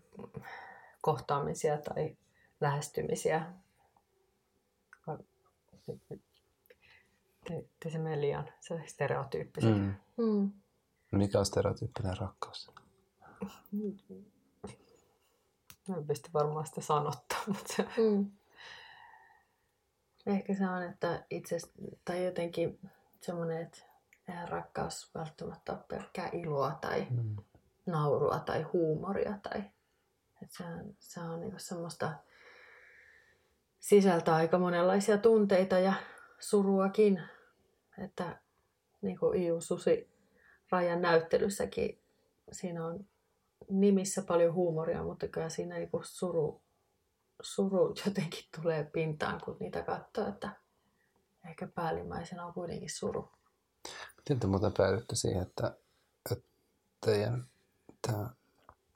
[1.01, 2.17] kohtaamisia tai
[2.61, 3.53] lähestymisiä.
[7.79, 9.77] Te, se mene liian se stereotyyppiset.
[9.77, 9.93] Mm.
[10.17, 10.51] Mm.
[11.11, 12.71] Mikä on stereotyyppinen rakkaus?
[15.87, 18.31] Mä en pysty varmaan sitä sanottaa, mutta se, Mm.
[20.25, 21.57] Ehkä se on, että itse,
[22.05, 22.79] tai jotenkin
[23.25, 23.77] semmoinen, että
[24.27, 27.35] eihän rakkaus välttämättä ole pelkkää iloa tai Mm.
[27.85, 29.39] naurua tai huumoria.
[29.43, 29.59] Tai,
[30.43, 32.13] että se on, se on niinku semmoista
[33.79, 35.93] sisältää aika monenlaisia tunteita ja
[36.39, 37.21] suruakin.
[38.03, 38.39] Että
[39.01, 40.09] niin kuin Iu Susi
[40.71, 42.01] Rajan näyttelyssäkin
[42.51, 43.05] siinä on
[43.69, 46.61] nimissä paljon huumoria, mutta kyllä siinä niinku suru,
[47.41, 50.49] suru jotenkin tulee pintaan, kun niitä katsoo, että
[51.47, 53.29] ehkä päällimmäisenä on kuitenkin suru.
[54.17, 55.77] Miten te muuten päädytte siihen, että,
[56.31, 56.47] että
[57.05, 57.47] teidän
[58.07, 58.29] tämä,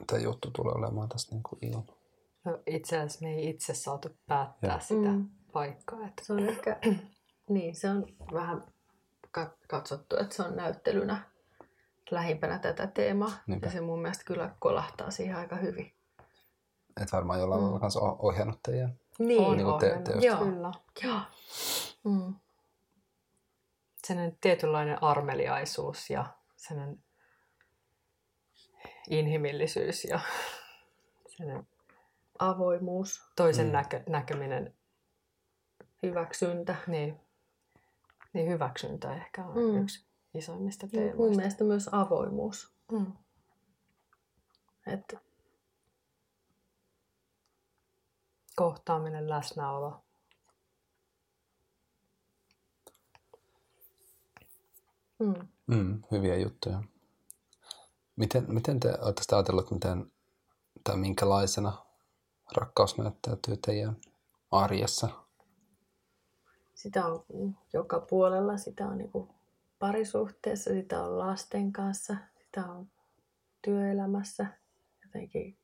[0.07, 1.87] tämä juttu tulee olemaan tässä niin kuin ilman?
[2.45, 4.79] no itse asiassa me ei itse saatu päättää Joo.
[4.79, 5.29] sitä Mm.
[5.53, 6.07] paikkaa.
[6.07, 6.79] Että Se on ehkä,
[7.49, 8.63] niin se on vähän
[9.31, 11.21] ka- katsottu, että se on näyttelynä
[12.11, 13.31] lähimpänä tätä teemaa.
[13.47, 13.67] Niinpä.
[13.67, 15.93] Ja se mun mielestä kyllä kolahtaa siihen aika hyvin.
[17.01, 17.63] Että varmaan jollain Mm.
[17.65, 18.99] lailla kanssa o- ohjannut teidän.
[19.19, 20.03] Niin, on Niin kuin te- ohjelma.
[20.05, 20.25] teosta.
[20.25, 20.37] Joo.
[20.45, 20.71] Kyllä.
[21.03, 21.19] Joo.
[22.03, 22.35] Mm.
[24.07, 26.25] Sellainen tietynlainen armeliaisuus ja
[26.57, 27.03] sellainen
[29.09, 30.19] inhimillisyys ja
[31.37, 31.67] sellainen
[32.39, 33.71] Avoimuus, toisen Mm.
[33.71, 34.75] näkö, näkeminen,
[36.03, 36.75] hyväksyntä.
[36.87, 37.19] niin,
[38.33, 39.81] niin hyväksyntä ehkä on Mm.
[39.81, 41.35] yksi isoimmista Mun teemoista.
[41.37, 42.73] mielestä myös avoimuus.
[42.91, 43.13] Mm.
[44.87, 45.19] Että
[48.55, 50.03] Kohtaaminen, läsnäolo.
[55.22, 55.47] Mm.
[55.67, 56.84] Mm, hyviä juttuja.
[58.15, 60.11] Miten, miten te olette sitä ajatellut, miten,
[60.84, 61.86] tai minkälaisena
[62.55, 63.95] rakkaus näyttäytyy teidän
[64.51, 65.22] arjessa?
[66.82, 67.26] sitä on
[67.74, 69.11] joka puolella, sitä on niin
[69.80, 72.88] parisuhteessa, sitä on lasten kanssa, sitä on
[73.61, 74.45] työelämässä,
[75.05, 75.57] jotenkin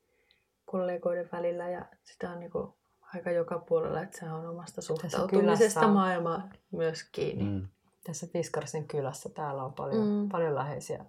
[0.66, 2.74] kollegoiden välillä ja sitä on niin kuin
[3.14, 5.94] aika joka puolella, että se on omasta suhtautumisesta on...
[5.94, 7.44] maailmaa myös kiinni.
[7.44, 7.68] Mm.
[8.08, 10.30] Tässä Piskarsin kylässä täällä on paljon, mm.
[10.30, 11.06] paljon läheisiä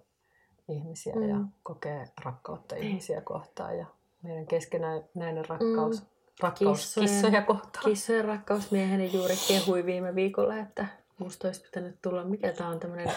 [0.69, 1.29] ihmisiä mm.
[1.29, 2.81] ja kokee rakkautta mm.
[2.81, 3.85] ihmisiä kohtaan ja
[4.21, 6.07] meidän keskenäinen rakkaus, mm.
[6.39, 7.85] rakkaus kissoja, kissoja kohtaan.
[7.85, 10.85] Kissojen rakkaus mieheni juuri kehui viime viikolla, että
[11.17, 13.11] musta olisi pitänyt tulla, mikä tämä on tämmöinen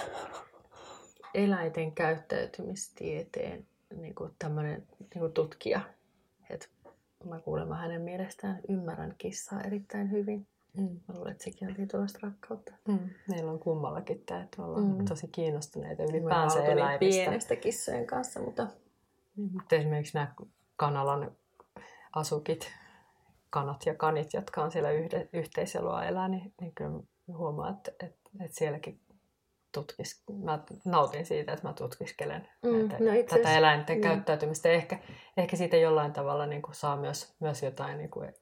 [1.34, 3.66] eläinten käyttäytymistieteen
[3.96, 5.80] niin kuin tämmöinen niin kuin tutkija.
[6.50, 6.70] Et
[7.24, 10.46] mä kuulemma hänen mielestään ymmärrän kissaa erittäin hyvin.
[10.76, 11.00] Mm.
[11.08, 12.72] Mä luulen, että sekin on tietynlaista rakkautta.
[12.88, 12.98] Mm.
[13.28, 15.04] Meillä on kummallakin tämä, että ollaan mm.
[15.04, 16.98] tosi kiinnostuneita ylipäänsä eläimistä.
[16.98, 18.66] pienestä kissojen kanssa, mutta...
[19.52, 20.34] Mutta esimerkiksi nämä
[20.76, 21.36] kanalan
[22.12, 22.72] asukit,
[23.50, 27.00] kanat ja kanit, jotka on siellä yhde, yhteiseloa elää, niin, niin kyllä
[27.36, 29.00] huomaa, että, että, että sielläkin
[29.72, 34.02] tutkis, mä nautin siitä, että mä tutkiskelen mm, näitä, no tätä eläinten mm.
[34.02, 34.68] käyttäytymistä.
[34.68, 34.98] Ehkä,
[35.36, 38.34] ehkä siitä jollain tavalla niin kuin saa myös, myös jotain niin kuin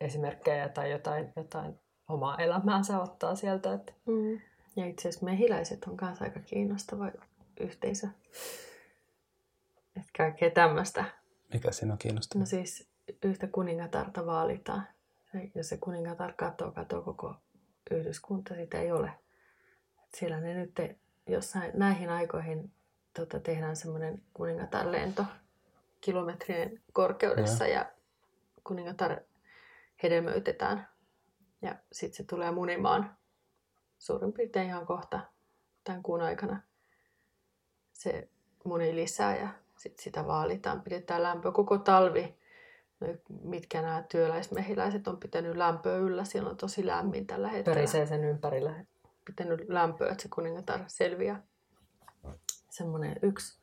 [0.00, 1.78] esimerkkejä tai jotain, jotain
[2.08, 3.74] omaa elämäänsä ottaa sieltä.
[3.74, 3.92] Että...
[4.06, 4.40] Mm.
[4.76, 7.10] Ja itse asiassa mehiläiset on myös aika kiinnostava
[7.60, 8.08] yhteisö.
[9.96, 11.04] Että kaikkea tämmöistä.
[11.52, 12.40] Mikä siinä on kiinnostavaa?
[12.42, 12.88] No siis
[13.22, 14.86] yhtä kuningatarta vaalitaan.
[15.54, 17.34] Jos se kuningatar katsoo, katsoo koko
[17.90, 19.10] yhdyskunta, sitä ei ole.
[20.16, 20.72] Siellä ne nyt
[21.26, 22.72] jossain näihin aikoihin
[23.14, 25.24] tota, tehdään semmoinen kuningatar lento
[26.00, 27.86] kilometrien korkeudessa ja, ja
[28.64, 29.20] kuningatar
[30.02, 30.88] hedelmöitetään.
[31.62, 33.16] Ja sitten se tulee munimaan
[33.98, 35.20] suurin piirtein ihan kohta
[35.84, 36.62] tämän kuun aikana.
[37.92, 38.28] Se
[38.64, 42.38] muni lisää ja sitten sitä vaalitaan, pidetään lämpö koko talvi.
[43.00, 43.06] No,
[43.42, 47.74] mitkä nämä työläismehiläiset on pitänyt lämpöä yllä, siellä on tosi lämmin tällä hetkellä.
[47.74, 48.84] Perisee sen ympärillä.
[49.24, 51.42] Pitänyt lämpöä, että se kuningatar selviää.
[52.70, 53.60] Semmoinen yksi.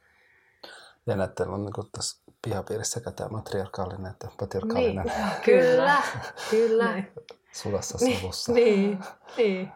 [1.08, 5.06] Ja näette, on niin tässä pihapiirissä sekä tämä matriarkaalinen että patriarkaalinen.
[5.06, 6.02] Niin, kyllä,
[6.50, 6.94] kyllä.
[6.94, 7.12] Niin.
[7.52, 8.54] Sulassa sovussa.
[8.54, 9.00] Niin,
[9.38, 9.72] niin.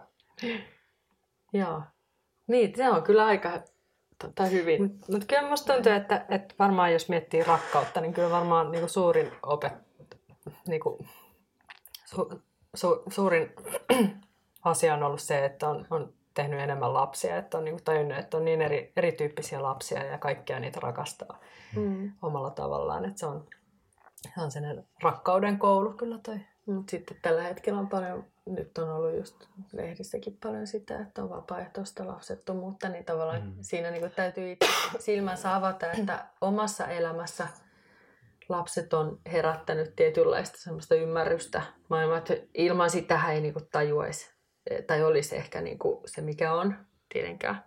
[1.54, 1.82] Joo.
[2.48, 3.62] Niin, se on kyllä aika
[4.22, 4.84] tota, hyvin.
[4.84, 8.80] Mutta mut kyllä musta tuntuu, että, että varmaan jos miettii rakkautta, niin kyllä varmaan niin
[8.82, 9.74] kuin suurin opet,
[10.68, 11.10] niin kuin,
[12.06, 12.42] su,
[12.76, 13.54] su, suurin
[14.64, 18.38] asia on ollut se, että on, on tehnyt enemmän lapsia, että on niin tajunnut, että
[18.38, 21.40] on niin eri, erityyppisiä lapsia ja kaikkia niitä rakastaa
[21.76, 22.12] mm.
[22.22, 23.06] omalla tavallaan.
[23.06, 23.48] Että se on,
[24.36, 26.40] se on sellainen rakkauden koulu kyllä toi.
[26.66, 29.36] Mutta sitten tällä hetkellä on paljon, nyt on ollut just
[29.74, 33.54] lehdissäkin paljon sitä, että on vapaaehtoista lapsettomuutta, niin tavallaan mm.
[33.62, 34.68] siinä niin täytyy itse
[35.00, 37.48] silmänsä avata, että omassa elämässä
[38.50, 44.39] lapset on herättänyt tietynlaista semmoista ymmärrystä maailmaa, että ilman sitä ei niin tajuaisi
[44.88, 46.76] tai olisi ehkä niin kuin se, mikä on,
[47.14, 47.64] tietenkään.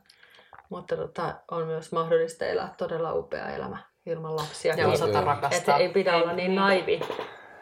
[0.68, 4.74] Mutta tota, on myös mahdollista elää todella upea elämä ilman lapsia.
[4.74, 5.58] Ja osata rakastaa.
[5.58, 7.00] Että ei pidä olla niin naivi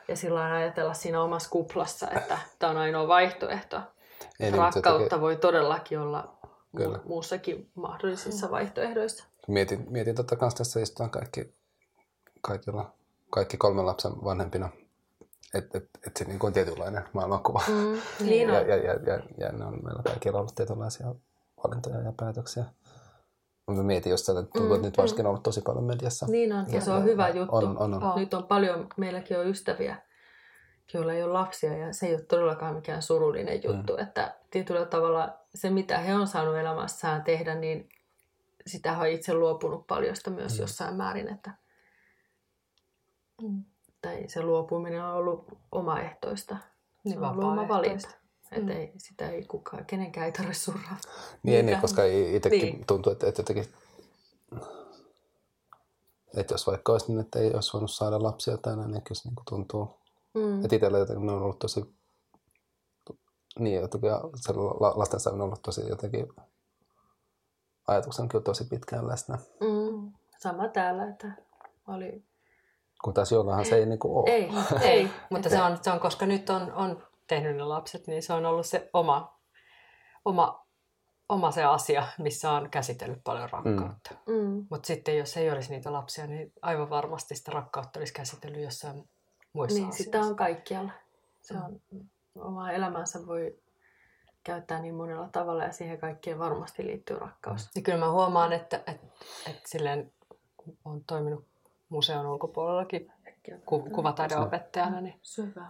[0.08, 3.76] ja sillä ajatella siinä omassa kuplassa, että tämä on ainoa vaihtoehto.
[3.76, 6.38] Ei, niin, Rakkautta niin, voi todellakin olla
[6.76, 6.98] Kyllä.
[7.04, 9.24] muussakin mahdollisissa vaihtoehdoissa.
[9.48, 11.54] Mietin, mietin totta kanssa tässä istutaan kaikki,
[12.40, 12.92] kaikilla,
[13.30, 14.68] kaikki kolmen lapsen vanhempina
[15.54, 17.62] että et, et se niin on tietynlainen maailmankuva.
[17.68, 21.14] Mm, niin ja, ja, ja, ja, ja ne on meillä kaikilla ollut tietynlaisia
[21.64, 22.64] valintoja ja päätöksiä.
[23.66, 26.26] Mä mietin just että tuntuu, että nyt mm, varsinkin on ollut tosi paljon mediassa.
[26.26, 27.56] Niin on, ja, ja se on hyvä juttu.
[27.56, 28.20] On, on, on.
[28.20, 29.96] Nyt on paljon, meilläkin on ystäviä,
[30.94, 33.92] joilla ei ole lapsia, ja se ei ole todellakaan mikään surullinen juttu.
[33.92, 34.02] Mm.
[34.02, 37.88] Että tietyllä tavalla se, mitä he on saanut elämässään tehdä, niin
[38.66, 40.60] sitä on itse luopunut paljosta myös mm.
[40.60, 41.28] jossain määrin.
[41.28, 41.50] Että...
[43.42, 43.64] Mm
[44.02, 46.56] tai se luopuminen on ollut omaehtoista.
[47.08, 48.08] Se on ollut oma valinta.
[48.52, 48.78] Että mm.
[48.78, 50.96] ei, sitä ei kukaan, kenenkään ei tarvitse surraa.
[51.42, 52.86] Niin, niin koska itsekin niin.
[52.86, 53.74] tuntuu, että, että jotenkin,
[56.36, 59.18] että jos vaikka olisi niin, että ei olisi voinut saada lapsia tai näin, niin kyllä
[59.18, 59.88] se niin tuntuu.
[60.34, 60.64] Mm.
[60.64, 61.94] Että itsellä jotenkin ne on ollut tosi,
[63.58, 64.52] niin jotenkin se
[64.96, 66.28] lastensa on ollut tosi jotenkin,
[67.88, 69.38] ajatuksen kyllä tosi pitkään läsnä.
[69.60, 70.12] Mm.
[70.38, 71.32] Sama täällä, että
[71.86, 72.24] oli
[73.04, 74.30] kun taas jollahan se ei niin kuin ole.
[74.36, 74.50] Ei,
[74.82, 75.10] ei.
[75.30, 78.46] mutta se on, se on, koska nyt on, on tehnyt ne lapset, niin se on
[78.46, 79.38] ollut se oma,
[80.24, 80.66] oma,
[81.28, 84.14] oma se asia, missä on käsitellyt paljon rakkautta.
[84.26, 84.34] Mm.
[84.34, 84.66] Mm.
[84.70, 89.08] Mutta sitten jos ei olisi niitä lapsia, niin aivan varmasti sitä rakkautta olisi käsitellyt jossain
[89.52, 90.04] muissa niin, asioissa.
[90.04, 90.92] sitä on kaikkialla.
[91.42, 92.08] Se on, mm.
[92.34, 93.58] oma elämänsä voi
[94.44, 97.70] käyttää niin monella tavalla ja siihen kaikkeen varmasti liittyy rakkaus.
[97.74, 99.06] Ja kyllä mä huomaan, että, että,
[99.46, 100.12] että silleen,
[100.56, 101.49] kun olen toiminut
[101.90, 103.12] museon ulkopuolellakin
[103.66, 105.00] ku, kuvataideopettajana.
[105.00, 105.66] Niin, Syvä.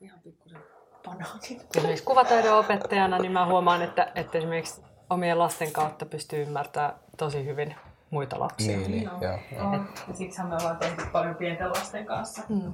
[0.00, 0.60] ihan pikkusen
[1.04, 1.60] banaanin.
[1.76, 7.44] Esimerkiksi kuvataidon opettajana niin mä huomaan, että, että esimerkiksi omien lasten kautta pystyy ymmärtämään tosi
[7.44, 7.74] hyvin
[8.10, 8.76] muita lapsia.
[8.76, 9.18] Niin, niin, no.
[9.20, 9.74] joo, joo.
[9.74, 12.42] Et, ja siksi me ollaan tehty paljon pienten lasten kanssa.
[12.48, 12.72] Mm.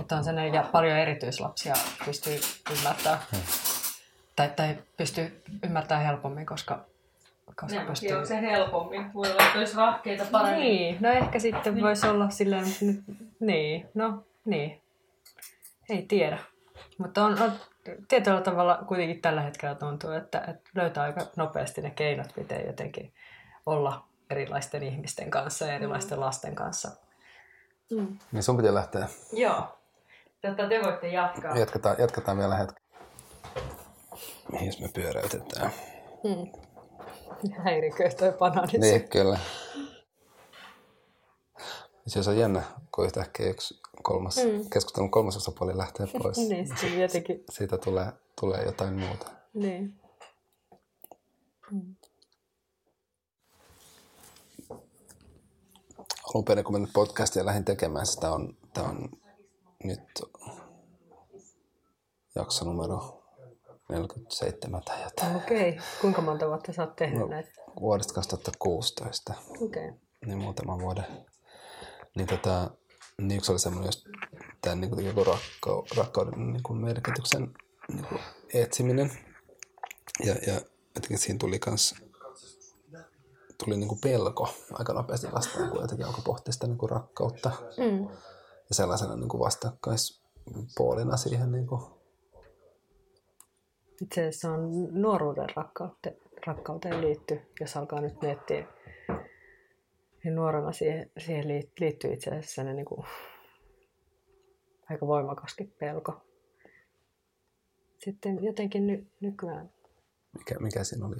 [0.00, 2.40] Että on sellainen, ja paljon erityislapsia pystyy
[2.78, 3.20] ymmärtämään.
[3.32, 3.40] Hmm.
[4.36, 6.86] Tai, tai pystyy ymmärtämään helpommin, koska
[7.60, 8.12] koska ne, pystyy...
[8.12, 9.14] on se helpommin.
[9.14, 10.62] Voi olla, että olisi rahkeita paremmin.
[10.62, 11.84] Niin, no ehkä sitten niin.
[11.84, 13.02] voisi olla silleen, nyt,
[13.40, 14.82] niin, no niin.
[15.88, 16.38] Ei tiedä.
[16.98, 17.52] Mutta on, on
[18.08, 23.14] tietyllä tavalla kuitenkin tällä hetkellä tuntuu, että, että löytää aika nopeasti ne keinot, miten jotenkin
[23.66, 26.24] olla erilaisten ihmisten kanssa ja erilaisten mm.
[26.24, 26.90] lasten kanssa.
[27.90, 28.18] Mm.
[28.32, 29.08] Niin sun pitää lähteä.
[29.32, 29.78] Joo.
[30.40, 31.58] Tätä te voitte jatkaa.
[31.58, 32.82] Jatketaan, jatketaan vielä hetki.
[34.52, 35.70] Mihin me pyöräytetään?
[36.24, 36.63] Mm.
[37.64, 38.72] Häiriköi toi banaani.
[38.78, 39.38] Niin, kyllä.
[42.06, 44.70] Se on jännä, kun yhtäkkiä yksi kolmas, mm.
[44.70, 46.38] keskustelun kolmas osapuoli lähtee pois.
[46.48, 47.44] niin, sitten jotenkin.
[47.50, 49.30] Siitä tulee, tulee jotain muuta.
[49.54, 50.00] Niin.
[51.70, 51.94] Mm.
[56.24, 59.10] Alun perin, kun mä nyt podcastia lähdin tekemään, sitä on, tämä on
[59.84, 60.22] nyt
[62.34, 63.23] jakso numero
[63.88, 65.36] 47 tai jotain.
[65.36, 65.68] Okei.
[65.70, 65.82] Okay.
[66.00, 67.50] Kuinka monta vuotta sä oot tehnyt no, näitä?
[67.80, 69.34] Vuodesta 2016.
[69.48, 69.88] Okei.
[69.88, 69.98] Okay.
[70.26, 71.04] Niin muutaman vuoden.
[72.16, 72.70] Niin, tota,
[73.18, 74.06] niin yksi oli semmoinen just
[74.62, 77.54] tämän niin kuin, joku rakka, rakkauden niin kuin merkityksen
[77.92, 78.20] niin kuin
[78.54, 79.10] etsiminen.
[80.24, 80.60] Ja, ja
[80.94, 81.94] jotenkin siinä tuli kans
[83.64, 87.50] tuli niin kuin pelko aika nopeasti vastaan, kun jotenkin alkoi pohtia sitä niin kuin rakkautta.
[87.76, 88.08] Mm.
[88.68, 91.82] Ja sellaisena niin kuin vastakkaispuolina siihen niin kuin
[94.02, 96.16] itse asiassa on nuoruuden rakkauteen,
[96.46, 98.66] rakkauteen liitty, jos alkaa nyt miettiä.
[100.24, 101.48] Niin nuorena siihen, siihen
[101.80, 103.06] liittyy itse asiassa niin kuin,
[104.90, 106.22] aika voimakaskin pelko.
[107.98, 109.70] Sitten jotenkin ny, nykyään...
[110.38, 111.16] Mikä, mikä siinä oli?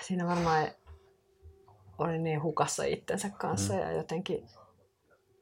[0.00, 0.68] Siinä varmaan
[1.98, 3.78] oli niin hukassa itsensä kanssa mm.
[3.78, 4.48] ja jotenkin,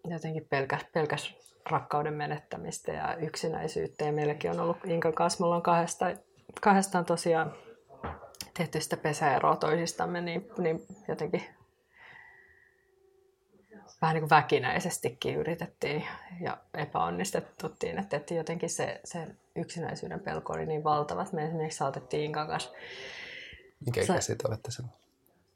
[0.05, 1.35] jotenkin pelkäs, pelkäs
[1.71, 4.05] rakkauden menettämistä ja yksinäisyyttä.
[4.05, 6.07] Ja meilläkin on ollut Inkan kanssa, me ollaan kahdesta,
[6.61, 7.55] kahdestaan tosiaan
[8.55, 11.43] tehty sitä pesäeroa toisistamme, niin, niin jotenkin
[14.03, 16.05] vähän niin kuin väkinäisestikin yritettiin
[16.41, 19.27] ja epäonnistettiin, että, että jotenkin se, se
[19.57, 22.71] yksinäisyyden pelko oli niin valtava, että me esimerkiksi saatettiin Inkan kanssa...
[23.87, 24.87] Mikä ikäisiä te olette sen?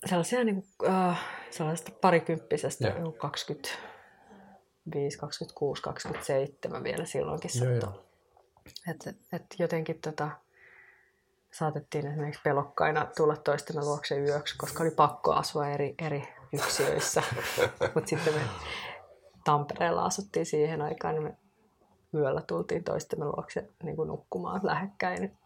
[0.06, 3.68] Sellaisia niin kuin, äh, sellaisesta parikymppisestä, 20,
[4.84, 8.00] 25, 26, 27 vielä silloinkin sattui.
[8.90, 10.30] Että et jotenkin tota,
[11.52, 17.22] saatettiin esimerkiksi pelokkaina tulla toistemme luokse yöksi, koska oli pakko asua eri, eri yksiöissä.
[17.94, 18.40] Mutta sitten me
[19.44, 21.36] Tampereella asuttiin siihen aikaan, niin me
[22.14, 25.38] yöllä tultiin toistemme luokse niin kuin nukkumaan lähekkäin.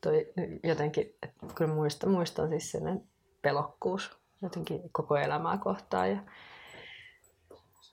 [0.00, 0.32] Toi,
[0.62, 3.02] jotenkin, että kyllä muistan, muistan siis sen
[3.42, 6.10] pelokkuus jotenkin koko elämää kohtaan.
[6.10, 6.16] Ja,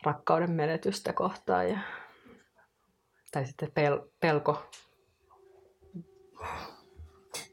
[0.03, 1.69] rakkauden menetystä kohtaan.
[1.69, 1.79] Ja,
[3.31, 4.61] tai sitten pel, pelko.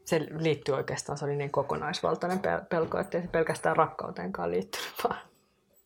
[0.05, 5.19] Se liittyy oikeastaan, se oli niin kokonaisvaltainen pelko, että ei se pelkästään rakkauteenkaan liittynyt, vaan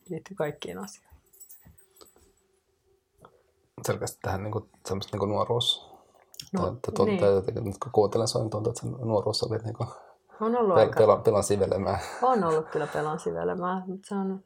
[0.08, 1.10] liittyy kaikkiin asioihin.
[3.86, 5.90] Selkeästi tähän niin kuin, semmoista niin kuin nuoruus.
[6.52, 7.20] No, tai, tai, niin.
[7.20, 9.88] tai, nyt kun kuuntelen sua, niin tuntuu, että nuoruus oli niin kuin,
[10.40, 10.98] on ollut pel, aika...
[11.00, 11.98] pelan, pelan sivelemään.
[12.22, 14.44] On ollut kyllä pelan sivelemään, mutta se on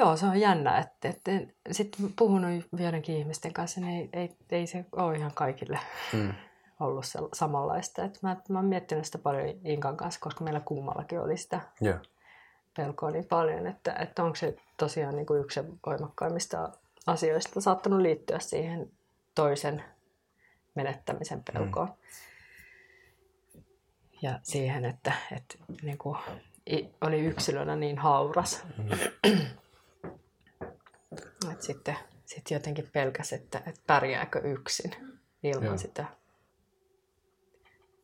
[0.00, 0.78] Joo, se on jännä.
[0.78, 1.30] Että, että
[1.70, 5.78] sitten puhunut joidenkin ihmisten kanssa, niin ei, ei, ei se ole ihan kaikille
[6.12, 6.34] mm.
[6.80, 8.04] ollut se, samanlaista.
[8.04, 12.00] Et mä, mä oon miettinyt sitä paljon Inkan kanssa, koska meillä kummallakin oli sitä yeah.
[12.76, 16.72] pelkoa niin paljon, että, että onko se tosiaan niin kuin yksi voimakkaimmista
[17.06, 18.90] asioista saattanut liittyä siihen
[19.34, 19.84] toisen
[20.74, 21.88] menettämisen pelkoon.
[21.88, 21.94] Mm.
[24.22, 26.18] Ja siihen, että, että niin kuin,
[27.00, 28.64] oli yksilönä niin hauras.
[28.78, 29.38] Mm.
[31.62, 31.96] Sitten
[32.26, 34.90] sit jotenkin pelkäs, että, että pärjääkö yksin
[35.42, 35.78] ilman Joo.
[35.78, 36.04] sitä,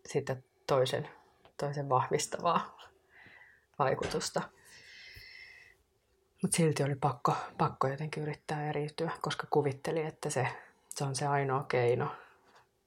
[0.07, 0.37] sitä
[0.67, 1.09] toisen,
[1.57, 2.79] toisen vahvistavaa
[3.79, 4.43] vaikutusta.
[6.43, 10.49] Mutta silti oli pakko, pakko jotenkin yrittää eriytyä, koska kuvitteli, että se,
[10.89, 12.17] se on se ainoa keino,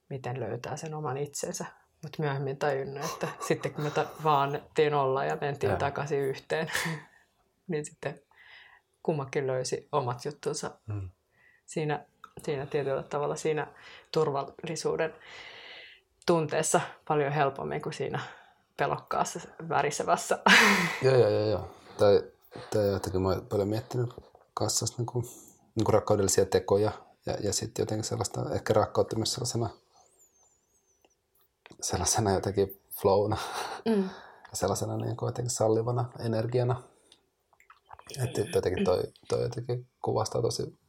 [0.10, 1.66] miten löytää sen oman itsensä.
[2.04, 4.62] Mutta myöhemmin tajunnut, että sitten kun me ta- vaan
[5.00, 5.78] olla ja mentiin ja.
[5.78, 6.72] takaisin yhteen,
[7.68, 8.22] niin sitten
[9.10, 11.10] kummakin löysi omat juttunsa mm.
[11.66, 12.06] siinä,
[12.44, 13.68] siinä tietyllä tavalla siinä
[14.12, 15.14] turvallisuuden
[16.26, 18.20] tunteessa paljon helpommin kuin siinä
[18.78, 19.40] pelokkaassa
[19.70, 20.40] värisevässä.
[21.04, 21.50] Joo, joo, joo.
[21.50, 21.70] joo.
[21.98, 22.24] Tai,
[22.74, 24.10] tai jotenkin mä olen paljon miettinyt
[24.54, 25.26] kanssa niin kuin
[25.76, 26.92] niin kuin rakkaudellisia tekoja
[27.26, 29.70] ja, ja sitten jotenkin sellaista, ehkä rakkautta myös sellaisena,
[31.82, 33.38] sellaisena jotenkin flowna
[33.86, 34.04] mm.
[34.52, 36.84] ja sellaisena niin kuin jotenkin sallivana energiana.
[38.18, 40.80] Että jotenkin toi, toi jotenkin kuvastaa tosi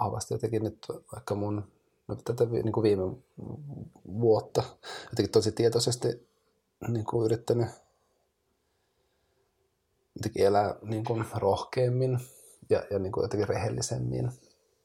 [0.00, 1.72] vahvasti jotenkin nyt vaikka mun
[2.08, 3.16] no, tätä niin kuin viime
[4.06, 4.62] vuotta
[5.10, 6.28] jotenkin tosi tietoisesti
[6.88, 7.68] niin kuin yrittänyt
[10.16, 12.18] jotenkin elää niin kuin rohkeammin
[12.70, 14.32] ja, ja niin kuin jotenkin rehellisemmin.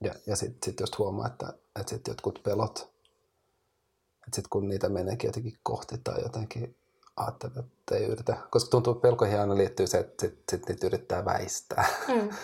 [0.04, 4.90] Ja, ja sitten sit just huomaa, että, että sit jotkut pelot, että sitten kun niitä
[4.90, 6.78] meneekin jotenkin kohti tai jotenkin
[7.22, 10.88] ajattelee, että ei yritä, koska tuntuu, että pelkoihin aina liittyy se, että sit, sit niitä
[10.88, 11.86] yrittää väistää.
[12.08, 12.30] Mm.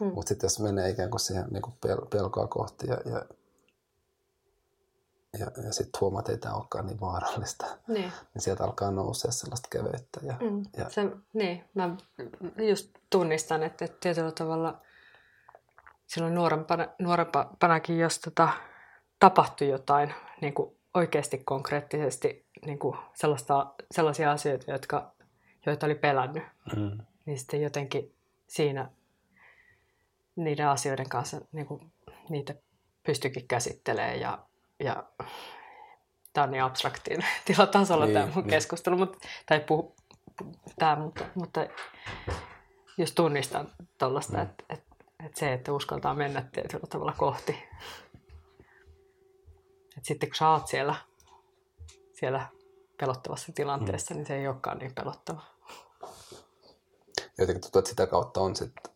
[0.00, 0.12] Mm.
[0.14, 3.22] Mutta sitten jos menee ikään kuin siihen niin kuin pel- pelkoa kohti ja, ja,
[5.38, 8.12] ja, ja sitten huomaa, että ei tämä olekaan niin vaarallista, niin.
[8.34, 10.20] niin sieltä alkaa nousea sellaista keveyttä.
[10.22, 10.62] Ja, mm.
[10.76, 10.90] ja...
[10.90, 11.96] Se, niin, mä
[12.68, 14.80] just tunnistan, että, että tietyllä tavalla
[16.06, 18.48] silloin nuorempana, nuorempanakin, jos tota,
[19.18, 25.12] tapahtui jotain niin kuin oikeasti konkreettisesti niin kuin sellaista, sellaisia asioita, jotka,
[25.66, 26.42] joita oli pelännyt,
[26.76, 26.98] mm.
[27.26, 28.14] niin sitten jotenkin
[28.46, 28.90] siinä
[30.36, 31.92] niiden asioiden kanssa niin kuin,
[32.28, 32.54] niitä
[33.02, 34.38] pystyikin käsittelemään ja,
[34.80, 35.04] ja
[36.32, 38.50] tämä on niin abstraktiin tilatasolla niin, tämä mun niin.
[38.50, 39.96] keskustelu, mutta, tai puhu,
[40.78, 41.66] tämä, mutta, mutta
[42.98, 44.42] jos tunnistan tuollaista, mm.
[44.42, 44.94] että, että,
[45.24, 47.52] että se, että uskaltaa mennä tietyllä tavalla kohti.
[49.96, 50.94] Että sitten kun sä oot siellä,
[52.22, 52.48] siellä
[53.00, 54.18] pelottavassa tilanteessa, mm.
[54.18, 55.42] niin se ei olekaan niin pelottava.
[57.38, 58.92] Jotenkin tuntuu, että sitä kautta on sitten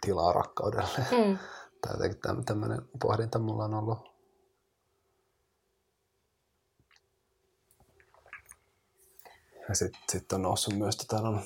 [0.00, 1.06] tilaa rakkaudelle.
[1.10, 1.38] Mm.
[1.80, 3.98] Tai jotenkin tämmöinen pohdinta mulla on ollut.
[9.68, 11.40] Ja sitten sit on noussut myös tota, on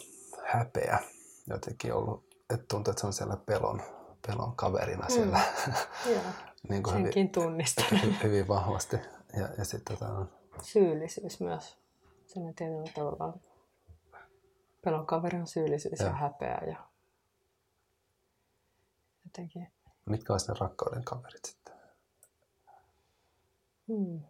[0.44, 0.98] häpeä.
[1.46, 3.82] Jotenkin ollut, että tuntuu, että se on siellä pelon,
[4.26, 5.14] pelon kaverina mm.
[5.14, 5.40] siellä.
[6.68, 7.84] niin kuin Senkin hyvin, tunnistan.
[7.90, 8.96] Hyvin, hyvin vahvasti.
[9.36, 10.37] Ja, ja sitten tota, on...
[10.62, 11.78] Syyllisyys myös.
[12.26, 13.38] Sen tietyllä tavalla
[14.84, 16.88] pelon kaveri on syyllisyys ja, ja häpeä ja
[19.24, 19.72] jotenkin.
[20.04, 21.74] Mitkä olisi ne rakkauden kaverit sitten?
[23.88, 24.20] Hmm.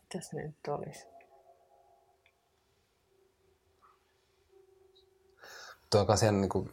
[0.00, 1.06] Mitäs ne nyt olisi?
[5.90, 6.70] Tuo on siihen niin kuin,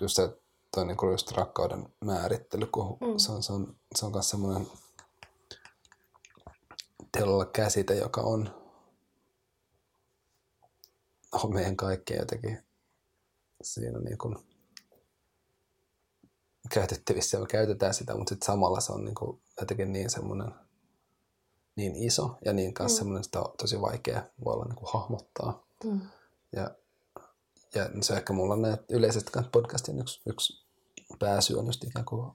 [0.00, 0.36] just se
[0.74, 3.18] toi niin kuin just rakkauden määrittely, kun mm.
[3.18, 4.66] se on, se on, se on myös semmoinen
[7.18, 8.62] teolla käsite, joka on,
[11.32, 12.58] on meidän kaikkien jotenkin
[13.62, 14.36] siinä niin kuin
[16.70, 20.52] käytettävissä ja me käytetään sitä, mutta sitten samalla se on niin kuin jotenkin niin semmoinen
[21.76, 22.98] niin iso ja niin kanssa mm.
[22.98, 25.66] semmoinen, sitä on tosi vaikea voi olla niin kuin hahmottaa.
[25.84, 26.00] Mm.
[26.52, 26.70] Ja,
[27.74, 30.66] ja se ehkä mulla on yleisesti podcastin yksi, yksi
[31.18, 32.32] pääsy on just ikään kuin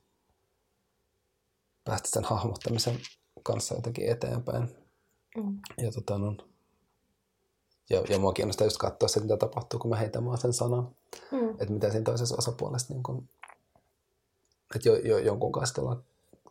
[1.83, 2.99] päästä sen hahmottamisen
[3.43, 4.75] kanssa jotenkin eteenpäin.
[5.37, 5.59] Mm.
[5.77, 6.37] Ja, tota, no,
[7.89, 10.95] ja, ja mua kiinnostaa just katsoa se, mitä tapahtuu, kun mä heitän vaan sen sanan.
[11.31, 11.49] Mm.
[11.49, 13.29] Että mitä siinä toisessa osapuolessa niin kun
[14.75, 16.03] että jo, jo, jonkun kanssa ollaan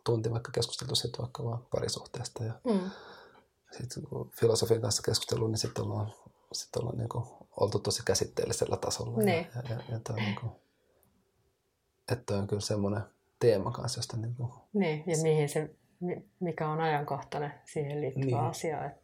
[0.03, 2.91] tunti vaikka keskusteltu sitten vaikka vaan parisuhteesta ja mm.
[3.77, 6.13] sitten kun filosofian kanssa keskustellut, niin sitten ollaan,
[6.53, 7.25] sit ollaan niin kuin,
[7.57, 9.17] oltu tosi käsitteellisellä tasolla.
[9.17, 9.47] Niin.
[9.55, 10.51] Ja, ja, ja tämä on, niin kuin,
[12.11, 13.01] että on kyllä semmoinen
[13.39, 14.51] teema kanssa, josta niin kuin...
[14.73, 15.75] Niin, ja mihin se,
[16.39, 18.49] mikä on ajankohtainen siihen liittyvä niin.
[18.49, 18.85] asia.
[18.85, 19.01] Että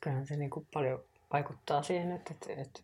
[0.00, 1.00] kyllähän se niin kuin paljon
[1.32, 2.80] vaikuttaa siihen, että, että, että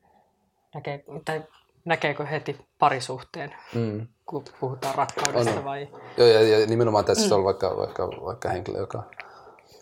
[0.75, 1.45] näkee, tai
[1.85, 4.07] näkeekö heti parisuhteen, mm.
[4.27, 5.65] kun puhutaan rakkaudesta on.
[5.65, 5.89] vai?
[6.17, 7.33] Joo, ja, ja nimenomaan tässä mm.
[7.33, 9.03] on vaikka, vaikka, vaikka henkilö, joka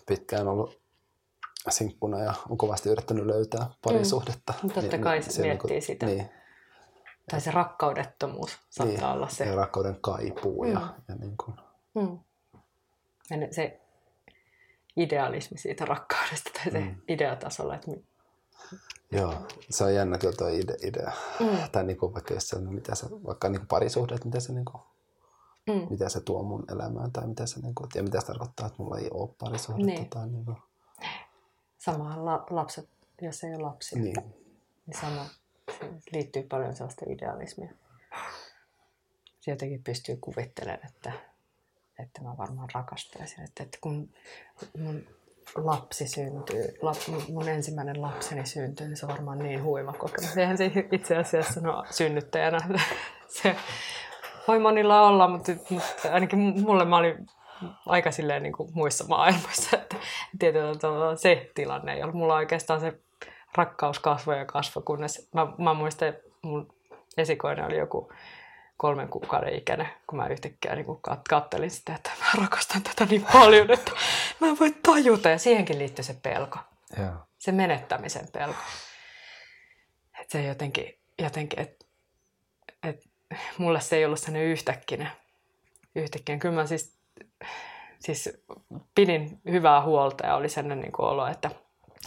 [0.07, 0.81] pitkään on ollut
[1.69, 4.53] sinkkuna ja on kovasti yrittänyt löytää parisuhdetta.
[4.63, 4.69] Mm.
[4.69, 6.05] Totta niin, kai niin, se miettii niin kuin, sitä.
[6.05, 6.29] Niin.
[7.31, 9.45] Tai se rakkaudettomuus saattaa niin, olla se.
[9.45, 10.63] Ja rakkauden kaipuu.
[10.63, 10.71] Mm.
[10.71, 11.57] Ja, ja, niin kuin.
[11.95, 12.19] Mm.
[13.31, 13.79] Ja se
[14.97, 16.95] idealismi siitä rakkaudesta tai se mm.
[17.07, 17.91] ideatasolla, että
[19.11, 19.33] Joo,
[19.69, 21.11] se on jännä kyllä tuo ide, idea.
[21.39, 21.57] Mm.
[21.71, 24.53] Tai niin kuin vaikka jos se, mitä se, vaikka niin kuin parisuhde, että mitä se,
[24.53, 24.81] niin kuin,
[25.67, 25.87] mm.
[25.89, 28.83] mitä se tuo mun elämään tai mitä se, niin kuin, ja mitä se tarkoittaa, että
[28.83, 29.85] mulla ei ole parisuhdetta.
[29.85, 30.09] Niin.
[30.09, 30.57] Tai niin kuin.
[31.77, 32.89] Samahan la, lapset,
[33.21, 34.15] jos ei ole lapsia, niin.
[34.85, 35.25] niin sama,
[36.11, 37.73] liittyy paljon sellaista idealismia.
[39.39, 41.11] Se jotenkin pystyy kuvittelemaan, että,
[42.01, 43.43] että mä varmaan rakastaisin.
[43.43, 44.09] Että, että kun
[44.77, 45.03] mun
[45.55, 46.97] lapsi syntyy, lap,
[47.29, 50.37] mun ensimmäinen lapseni syntyy, niin se on varmaan niin huima kokemus.
[50.37, 52.57] Eihän se itse asiassa no, synnyttäjänä
[53.41, 53.55] se
[54.47, 57.27] voi monilla olla, mutta, mutta ainakin mulle mä olin
[57.85, 59.95] aika silleen niin kuin muissa maailmoissa, että
[60.39, 62.15] tietyllä tavalla se tilanne ei ollut.
[62.15, 62.93] Mulla oikeastaan se
[63.55, 66.73] rakkaus kasvoi ja kasvoi, kunnes mä, mä muistan, mun
[67.17, 68.11] esikoinen oli joku
[68.81, 73.25] kolmen kuukauden ikäinen, kun mä yhtäkkiä niin kat- kattelin sitä, että mä rakastan tätä niin
[73.33, 73.91] paljon, että
[74.39, 75.29] mä en voi tajuta.
[75.29, 76.59] Ja siihenkin liittyy se pelko,
[76.97, 77.13] Joo.
[77.39, 78.59] se menettämisen pelko.
[80.19, 81.85] Että se jotenkin, jotenkin että
[82.83, 83.09] et,
[83.57, 85.11] mulle se ei ollut sellainen yhtäkkinen.
[85.95, 86.39] yhtäkkinen.
[86.39, 86.97] Kyllä mä siis,
[87.99, 88.29] siis
[88.95, 91.51] pidin hyvää huolta ja oli sellainen niin olo, että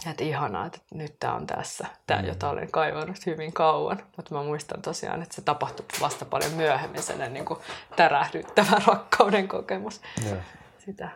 [0.09, 2.27] että ihanaa, että nyt tämä on tässä, tämä, mm.
[2.27, 4.03] jota olen kaivannut hyvin kauan.
[4.17, 7.59] Mutta mä muistan tosiaan, että se tapahtui vasta paljon myöhemmin, sellainen niin kuin
[7.95, 10.37] tärähdyttävä rakkauden kokemus Joo.
[10.77, 11.09] sitä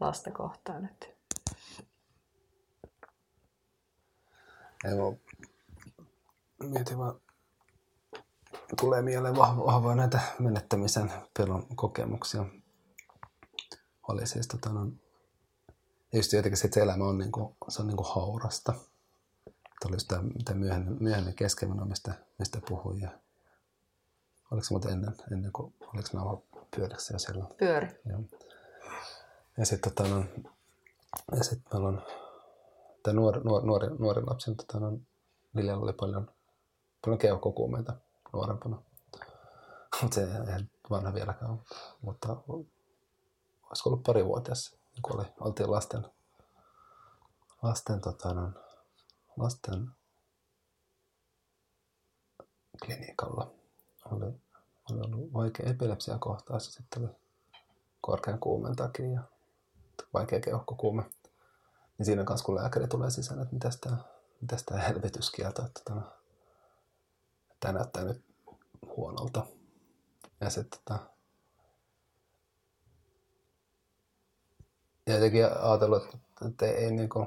[0.00, 0.84] lasta kohtaan.
[0.84, 1.06] Että.
[6.62, 7.20] Mietin vaan,
[8.80, 12.44] tulee mieleen vahva, vahva näitä menettämisen pelon kokemuksia.
[14.08, 14.86] Oli siis tota, no,
[16.18, 18.74] just jotenkin sit se elämä on, niinku, se on niinku haurasta.
[19.46, 23.00] Että oli sitä, mitä myöhemmin, myöhemmin keskemmän mistä, mistä puhuin.
[23.00, 23.10] Ja
[24.50, 26.42] oliko se muuten ennen, ennen kuin, oliko nauha
[26.76, 27.54] pyöräksi jo silloin?
[27.56, 28.00] Pyöri.
[28.10, 28.20] Joo.
[29.58, 30.24] Ja sitten tota, no,
[31.36, 32.02] ja sit meillä on,
[33.02, 34.98] tämä nuori, nuori, nuori, nuori lapsi, niin tota, no,
[35.54, 36.30] Liljalla oli paljon,
[37.04, 37.92] paljon keuhkokuumeita
[38.32, 38.82] nuorempana.
[40.02, 41.60] Mutta se ei vanha vieläkään,
[42.02, 42.36] mutta
[43.68, 46.06] olisiko ollut pari vuotias, kun oli, oltiin lasten,
[47.62, 48.50] lasten, tota, no,
[49.36, 49.90] lasten
[52.84, 53.50] klinikalla.
[54.12, 54.24] Oli,
[54.90, 57.12] oli ollut vaikea epilepsia kohtaus ja sitten oli
[58.00, 59.22] korkean kuumen takia ja
[60.12, 61.02] vaikea keuhkokuume.
[61.98, 63.96] Niin siinä kanssa kun lääkäri tulee sisään, että mitäs tää,
[64.40, 66.02] mitäs tää helvetys kieltä, että tämä,
[67.60, 68.24] tämä näyttää nyt
[68.96, 69.46] huonolta.
[70.40, 71.13] Ja sitten tota,
[75.06, 77.26] ja jotenkin ajatellut, että, että ei, ei niinku,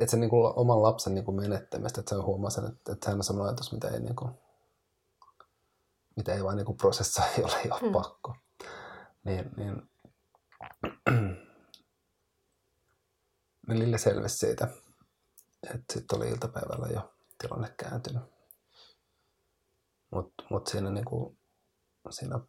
[0.00, 3.24] että se niinku oman lapsen niinku menettämistä, että se huomaa sen, että, että sehän on
[3.24, 4.30] sellainen ajatus, mitä ei, niinku,
[6.16, 6.76] mitä ei vaan niinku
[7.38, 7.92] ei ole, ei ole Mm.
[7.92, 8.36] pakko.
[9.24, 9.90] Niin, niin,
[13.68, 14.68] niin Lille selvisi siitä,
[15.74, 18.22] että sitten oli iltapäivällä jo tilanne kääntynyt.
[20.10, 21.36] Mutta mut siinä, niinku,
[22.10, 22.40] siinä,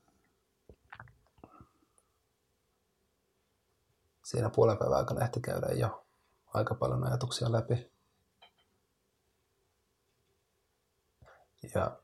[4.31, 6.05] siinä puolen päivän aikana ehti käydä jo
[6.53, 7.91] aika paljon ajatuksia läpi.
[11.75, 11.97] Ja,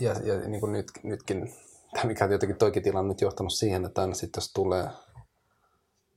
[0.00, 1.54] ja, ja niin kuin nyt, nytkin,
[1.94, 4.88] tai mikä jotenkin toikin tilanne nyt johtanut siihen, että aina sitten jos tulee,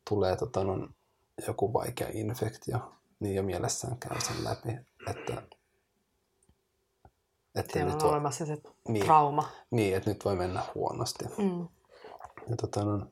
[0.09, 0.87] tulee tota, no,
[1.47, 4.69] joku vaikea infektio, niin jo mielessään käy sen läpi,
[5.09, 5.41] että,
[7.55, 9.05] että Siellä nyt on voi, olemassa se Niin.
[9.05, 9.49] trauma.
[9.71, 11.25] niin, että nyt voi mennä huonosti.
[11.25, 11.67] Mm.
[12.49, 13.11] Ja, tota, no,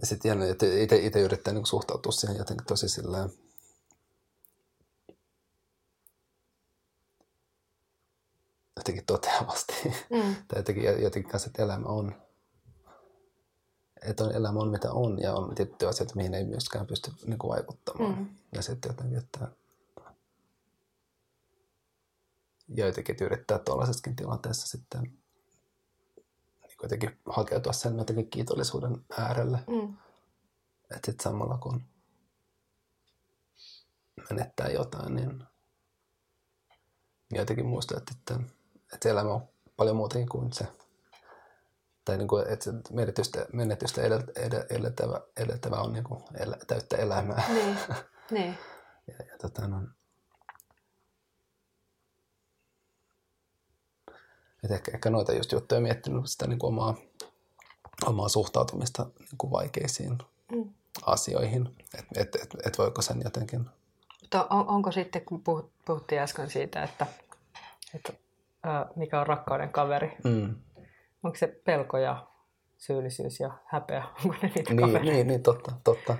[0.00, 0.66] ja sitten jännä, että
[1.02, 3.30] itse, yrittää niin suhtautua siihen jotenkin tosi silleen,
[8.76, 9.74] jotenkin toteavasti.
[9.84, 10.34] Mm.
[10.48, 12.14] tai jotenkin, jotenkin kanssa, että elämä on,
[14.02, 17.38] että on, elämä on mitä on ja on tiettyjä asioita, mihin ei myöskään pysty niin
[17.38, 18.18] kuin vaikuttamaan.
[18.18, 18.28] Mm.
[18.52, 19.48] Ja sitten jotenkin, että
[22.78, 25.20] että yrittää tuollaisessakin tilanteessa sitten niin
[26.82, 29.58] jotenkin hakeutua sen jotenkin kiitollisuuden äärelle.
[29.68, 29.96] Mm.
[30.82, 31.82] Että sitten samalla kun
[34.30, 35.44] menettää jotain, niin,
[37.30, 38.44] jotenkin muistaa, että, että,
[38.94, 40.66] että elämä on paljon muutakin kuin se.
[42.04, 46.96] Tai niin kuin, että menetystä, menetystä edel- edel- edeltävä, edeltävä on niin kuin elä, täyttä
[46.96, 47.44] elämää.
[47.48, 47.76] Niin.
[48.30, 48.58] niin.
[49.06, 49.76] Ja, ja tota, no,
[54.64, 56.94] et ehkä, ehkä noita just juttuja miettinyt sitä niin kuin omaa,
[58.06, 60.18] omaa suhtautumista niin kuin vaikeisiin
[60.52, 60.70] Mm.
[61.06, 61.76] asioihin.
[61.98, 63.66] Että et, et, et voiko sen jotenkin...
[64.20, 67.06] Mutta on, onko sitten, kun puhut, puhuttiin äsken siitä, että,
[67.94, 68.12] että
[68.62, 70.54] ää, mikä on rakkauden kaveri, Mm.
[71.22, 72.26] onko se pelko ja
[72.78, 75.12] syyllisyys ja häpeä, onko ne niitä Niin, kavereita?
[75.12, 76.16] niin, niin, totta, totta.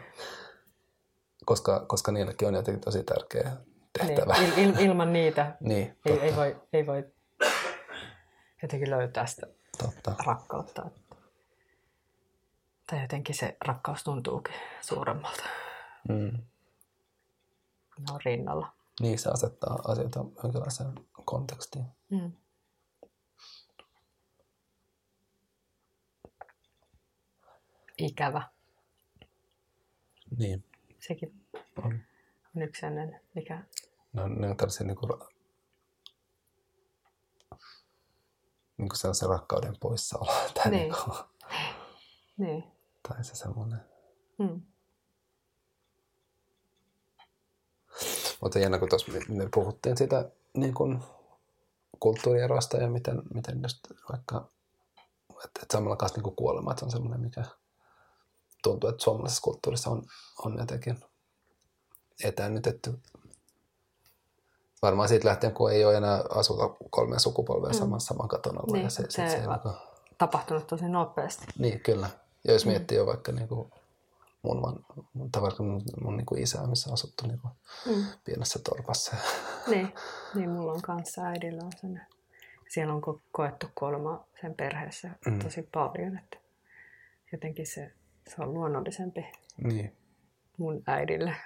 [1.45, 3.51] Koska, koska niilläkin on jotenkin tosi tärkeä
[3.99, 4.35] tehtävä.
[4.41, 7.05] Niin, il, il, ilman niitä niin ei, totta, ei, voi, ei voi
[8.63, 9.47] jotenkin löytää sitä
[9.79, 10.15] totta.
[10.27, 10.91] rakkautta.
[12.91, 15.43] Tai jotenkin se rakkaus tuntuukin suuremmalta,
[16.09, 16.39] Mm.
[17.99, 18.73] ne on rinnalla.
[19.01, 20.93] Niin se asettaa asioita jonkinlaiseen
[21.25, 21.85] kontekstiin.
[22.11, 22.33] Mm.
[27.99, 28.43] Ikävä.
[30.39, 30.65] Niin.
[30.99, 31.45] Sekin
[31.85, 32.01] On.
[32.57, 33.63] on yksi sellainen, mikä...
[34.13, 35.11] Ne on, ne on tällaisia niin kuin,
[38.81, 40.33] niin kuin sellaisen rakkauden poissaolo.
[40.55, 40.83] Tai, Niin.
[40.83, 40.95] niin.
[41.05, 41.17] Kuin,
[42.37, 42.65] Niin.
[43.09, 43.81] tai se semmoinen.
[44.39, 44.61] Mm.
[48.41, 51.03] Mutta jännä, kun tuossa me, puhuttiin siitä niin kuin
[52.01, 53.79] kulttuurieroista ja miten, miten just
[54.13, 54.49] vaikka,
[55.31, 57.45] että, että samalla kanssa niin kuolemat on semmoinen, mikä
[58.63, 60.03] tuntuu, että suomalaisessa kulttuurissa on,
[60.45, 61.01] on jotenkin
[62.25, 63.01] etäännytetty.
[64.83, 67.79] Varmaan siitä lähtien, kun ei ole enää asuta kolme sukupolvea mm.
[67.79, 68.73] samassa saman katon alla.
[68.73, 69.75] Niin, ja se, se, se, on
[70.19, 71.47] tapahtunut tosi nopeasti.
[71.59, 72.11] Niin, kyllä.
[72.45, 72.71] Ja jos mm.
[72.71, 73.71] miettii jo vaikka niin kuin
[74.43, 74.85] mun, van,
[75.43, 77.53] vaikka mun, mun niin kuin isä, missä asuttu niin kuin
[77.87, 78.05] mm.
[78.25, 79.17] pienessä torpassa.
[79.67, 79.95] Niin,
[80.35, 82.01] niin, mulla on kanssa äidillä on sen.
[82.69, 83.03] Siellä on
[83.33, 85.39] koettu kuolema sen perheessä mm.
[85.39, 86.37] tosi paljon, että
[87.33, 87.93] jotenkin se,
[88.29, 89.33] se on luonnollisempi
[89.65, 89.97] niin.
[90.57, 91.37] mun äidille.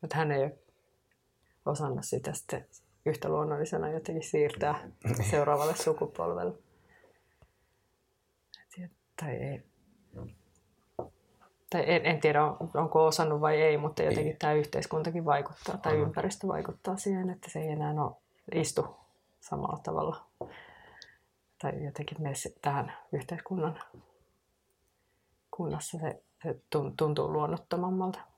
[0.00, 0.58] Mutta hän ei ole
[1.66, 2.66] osannut sitä sitten
[3.06, 5.30] yhtä luonnollisena jotenkin siirtää niin.
[5.30, 6.58] seuraavalle sukupolvelle.
[9.16, 9.62] Tai ei,
[11.70, 12.44] tai en, en tiedä
[12.74, 14.36] onko osannut vai ei, mutta jotenkin ei.
[14.38, 16.02] tämä yhteiskuntakin vaikuttaa tai Aha.
[16.02, 18.16] ympäristö vaikuttaa siihen, että se ei enää ole,
[18.54, 18.96] istu
[19.40, 20.26] samalla tavalla
[21.62, 23.80] tai jotenkin mene tähän yhteiskunnan
[25.50, 26.60] kunnassa se, se
[26.96, 28.31] tuntuu luonnottomammalta.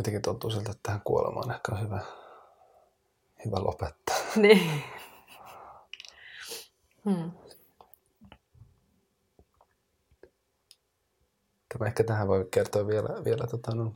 [0.00, 2.00] Jotenkin tuntuu siltä, että tähän kuolemaan ehkä on hyvä,
[3.44, 4.16] hyvä lopettaa.
[4.36, 4.82] Niin.
[7.04, 7.32] Hmm.
[11.68, 13.94] Tämä ehkä tähän voi kertoa vielä, vielä tota, no,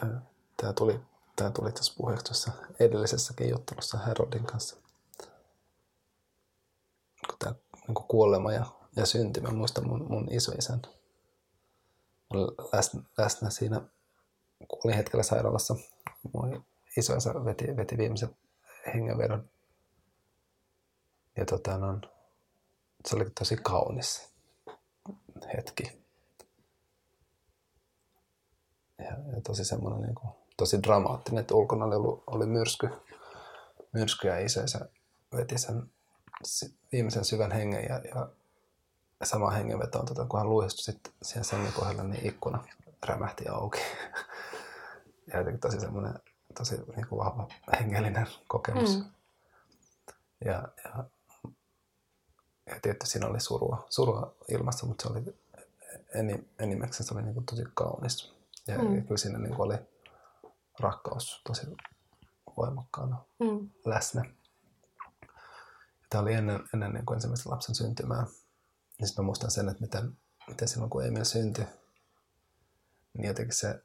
[0.00, 0.20] tämä,
[0.56, 1.00] tämä tuli,
[1.36, 4.76] tämä tuli tässä puheeksi tuossa edellisessäkin juttelussa Herodin kanssa.
[7.38, 7.54] Tämä
[7.88, 10.82] niin kuolema ja, ja synti, mä muistan mun, mun isoisän
[12.72, 13.80] läsnä, läsnä siinä,
[14.68, 15.76] kun olin hetkellä sairaalassa.
[16.32, 16.64] Mun
[16.96, 18.36] isoisä veti, veti viimeisen
[18.94, 19.48] hengenvedon.
[21.36, 22.00] Ja tota, no,
[23.06, 24.28] se oli tosi kaunis
[25.56, 26.04] hetki.
[28.98, 32.88] Ja, ja tosi semmoinen niin kuin, tosi dramaattinen, että ulkona oli, oli myrsky,
[33.92, 34.88] myrsky ja isänsä
[35.36, 35.90] veti sen
[36.92, 38.28] viimeisen syvän hengen ja, ja
[39.22, 42.64] sama hengenveto tota, kun hän luistui sitten siihen sengin kohdalla, niin ikkuna
[43.06, 43.80] rämähti auki.
[45.32, 46.14] ja jotenkin tosi semmoinen
[46.58, 47.48] tosi niin kuin vahva
[47.80, 48.98] hengellinen kokemus.
[48.98, 49.04] Mm.
[50.44, 51.04] Ja, ja,
[52.66, 55.24] ja tietysti siinä oli surua, surua ilmassa, mutta se oli
[56.14, 58.34] enim, enimmäkseen se oli niin kuin tosi kaunis.
[58.66, 59.02] Ja, mm.
[59.02, 59.78] kyllä siinä niin kuin oli
[60.80, 61.66] rakkaus tosi
[62.56, 63.70] voimakkaana mm.
[63.84, 64.24] läsnä.
[66.10, 68.26] Tämä oli ennen, ennen niin kuin ensimmäisen lapsen syntymää.
[69.00, 70.16] Ja sitten mä muistan sen, että miten,
[70.48, 71.64] miten silloin kun Emil syntyi,
[73.14, 73.82] niin jotenkin se,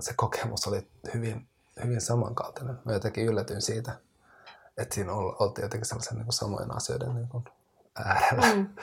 [0.00, 1.48] se kokemus oli hyvin
[1.84, 2.78] hyvin samankaltainen.
[2.84, 4.00] Mä jotenkin yllätyin siitä,
[4.76, 7.44] että siinä oltiin jotenkin sellaisen niin kuin samojen asioiden niin kuin
[7.94, 8.54] äärellä.
[8.54, 8.68] Mm.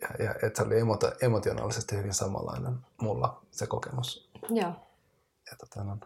[0.00, 4.30] Ja, ja että se oli emota, emotionaalisesti hyvin samanlainen mulla se kokemus.
[4.48, 4.72] Joo.
[5.50, 5.98] Ja tota, no,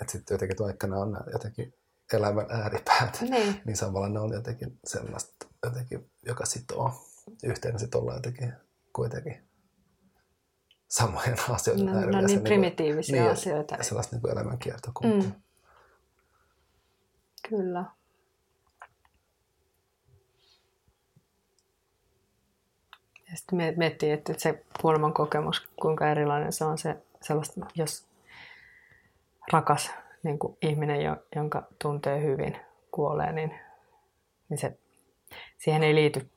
[0.00, 1.74] että sitten jotenkin vaikka ne on jotenkin
[2.12, 6.92] elämän ääripäät, niin, niin samalla ne on jotenkin sellaista, jotenkin, joka sitoo
[7.44, 8.52] yhteen, sitten ollaan jotenkin
[8.92, 9.48] kuitenkin
[10.88, 12.00] samojen asioiden no.
[12.00, 13.74] No niin primitiivisiä niin, asioita.
[13.74, 15.30] Ja sellaista niin elämänkiertokuntaa.
[15.30, 15.42] Mm.
[17.48, 17.84] Kyllä.
[23.30, 28.06] Ja sitten miettii, että se kuoleman kokemus, kuinka erilainen se on se sellaista, jos
[29.52, 29.90] rakas
[30.22, 32.56] niin kuin ihminen, jonka tuntee hyvin,
[32.90, 33.54] kuolee, niin,
[34.48, 34.78] niin se,
[35.58, 36.30] siihen ei liity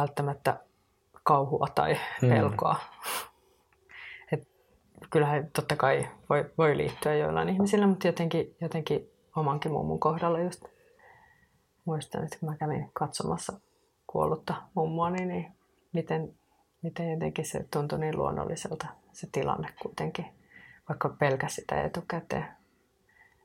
[0.00, 0.60] välttämättä
[1.22, 2.28] kauhua tai mm.
[2.28, 2.76] pelkoa.
[2.80, 3.30] Mm
[5.10, 10.64] kyllähän totta kai voi, voi liittyä joillain ihmisillä, mutta jotenkin, jotenkin omankin mummun kohdalla just
[11.84, 13.60] muistan, että kun mä kävin katsomassa
[14.06, 15.52] kuollutta mummua, niin, niin
[15.92, 16.34] miten,
[16.82, 20.26] miten jotenkin se tuntui niin luonnolliselta se tilanne kuitenkin,
[20.88, 22.46] vaikka pelkäsi sitä etukäteen.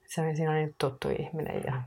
[0.06, 1.82] Se oli siinä niin tuttu ihminen ja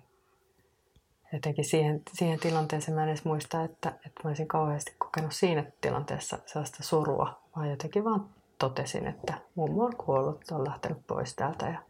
[1.32, 5.64] jotenkin siihen, siihen tilanteeseen mä en edes muista, että, että mä olisin kauheasti kokenut siinä
[5.80, 11.66] tilanteessa sellaista surua, vaan jotenkin vaan totesin, että mummo on kuollut, on lähtenyt pois täältä
[11.66, 11.82] ja,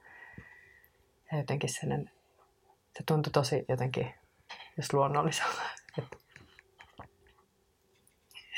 [1.32, 2.10] ja jotenkin sen,
[2.96, 4.14] se tuntui tosi jotenkin
[4.76, 5.62] jos luonnolliselta.
[5.98, 6.16] Että,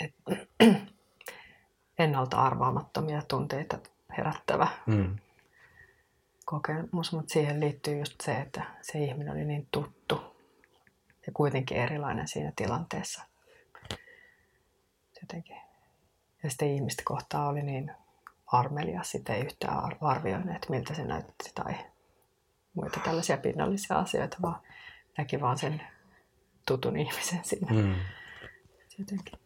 [0.00, 0.14] et,
[1.98, 3.78] ennalta arvaamattomia tunteita
[4.18, 5.16] herättävä mm.
[6.44, 9.99] kokemus, mutta siihen liittyy just se, että se ihminen oli niin tuttu
[11.26, 13.22] ja kuitenkin erilainen siinä tilanteessa.
[15.20, 15.56] Jotenkin
[16.42, 17.92] ja sitten ihmistä kohtaa oli niin
[18.46, 21.74] armelia, sitä ei yhtään arvioineet, miltä se näytti tai
[22.74, 24.60] muita tällaisia pinnallisia asioita, vaan
[25.18, 25.82] näki vaan sen
[26.66, 27.72] tutun ihmisen siinä.
[27.72, 27.94] Mm.
[28.98, 29.38] jotenkin.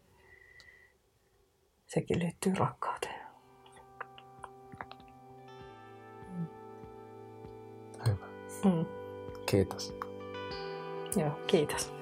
[1.87, 3.25] Sekin liittyy rakkauteen.
[8.07, 8.27] Hyvä.
[8.65, 8.87] Mm.
[9.47, 10.04] Kiitos.
[11.17, 11.93] Joo, kiitos.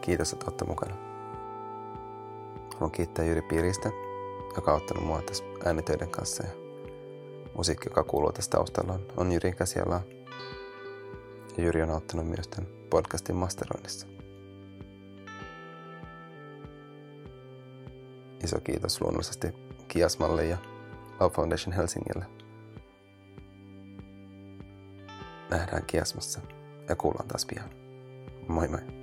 [0.00, 0.94] Kiitos, että olette mukana.
[2.74, 3.90] Haluan kiittää Jyri Piiristä,
[4.56, 6.42] joka on auttanut mua tässä äänitöiden kanssa.
[6.46, 6.52] Ja
[7.54, 10.02] musiikki, joka kuuluu tässä taustalla, on, on Jyrin käsialaa.
[11.56, 14.06] Ja Jyri on auttanut myös tämän podcastin masteroinnissa.
[18.44, 19.48] Iso kiitos luonnollisesti
[19.88, 20.58] Kiasmalle ja
[21.20, 22.35] Love Foundation Helsingille.
[25.50, 26.40] Nähdään Kiasmassa
[26.88, 27.70] ja kuullaan taas pian.
[28.48, 28.95] Moi moi!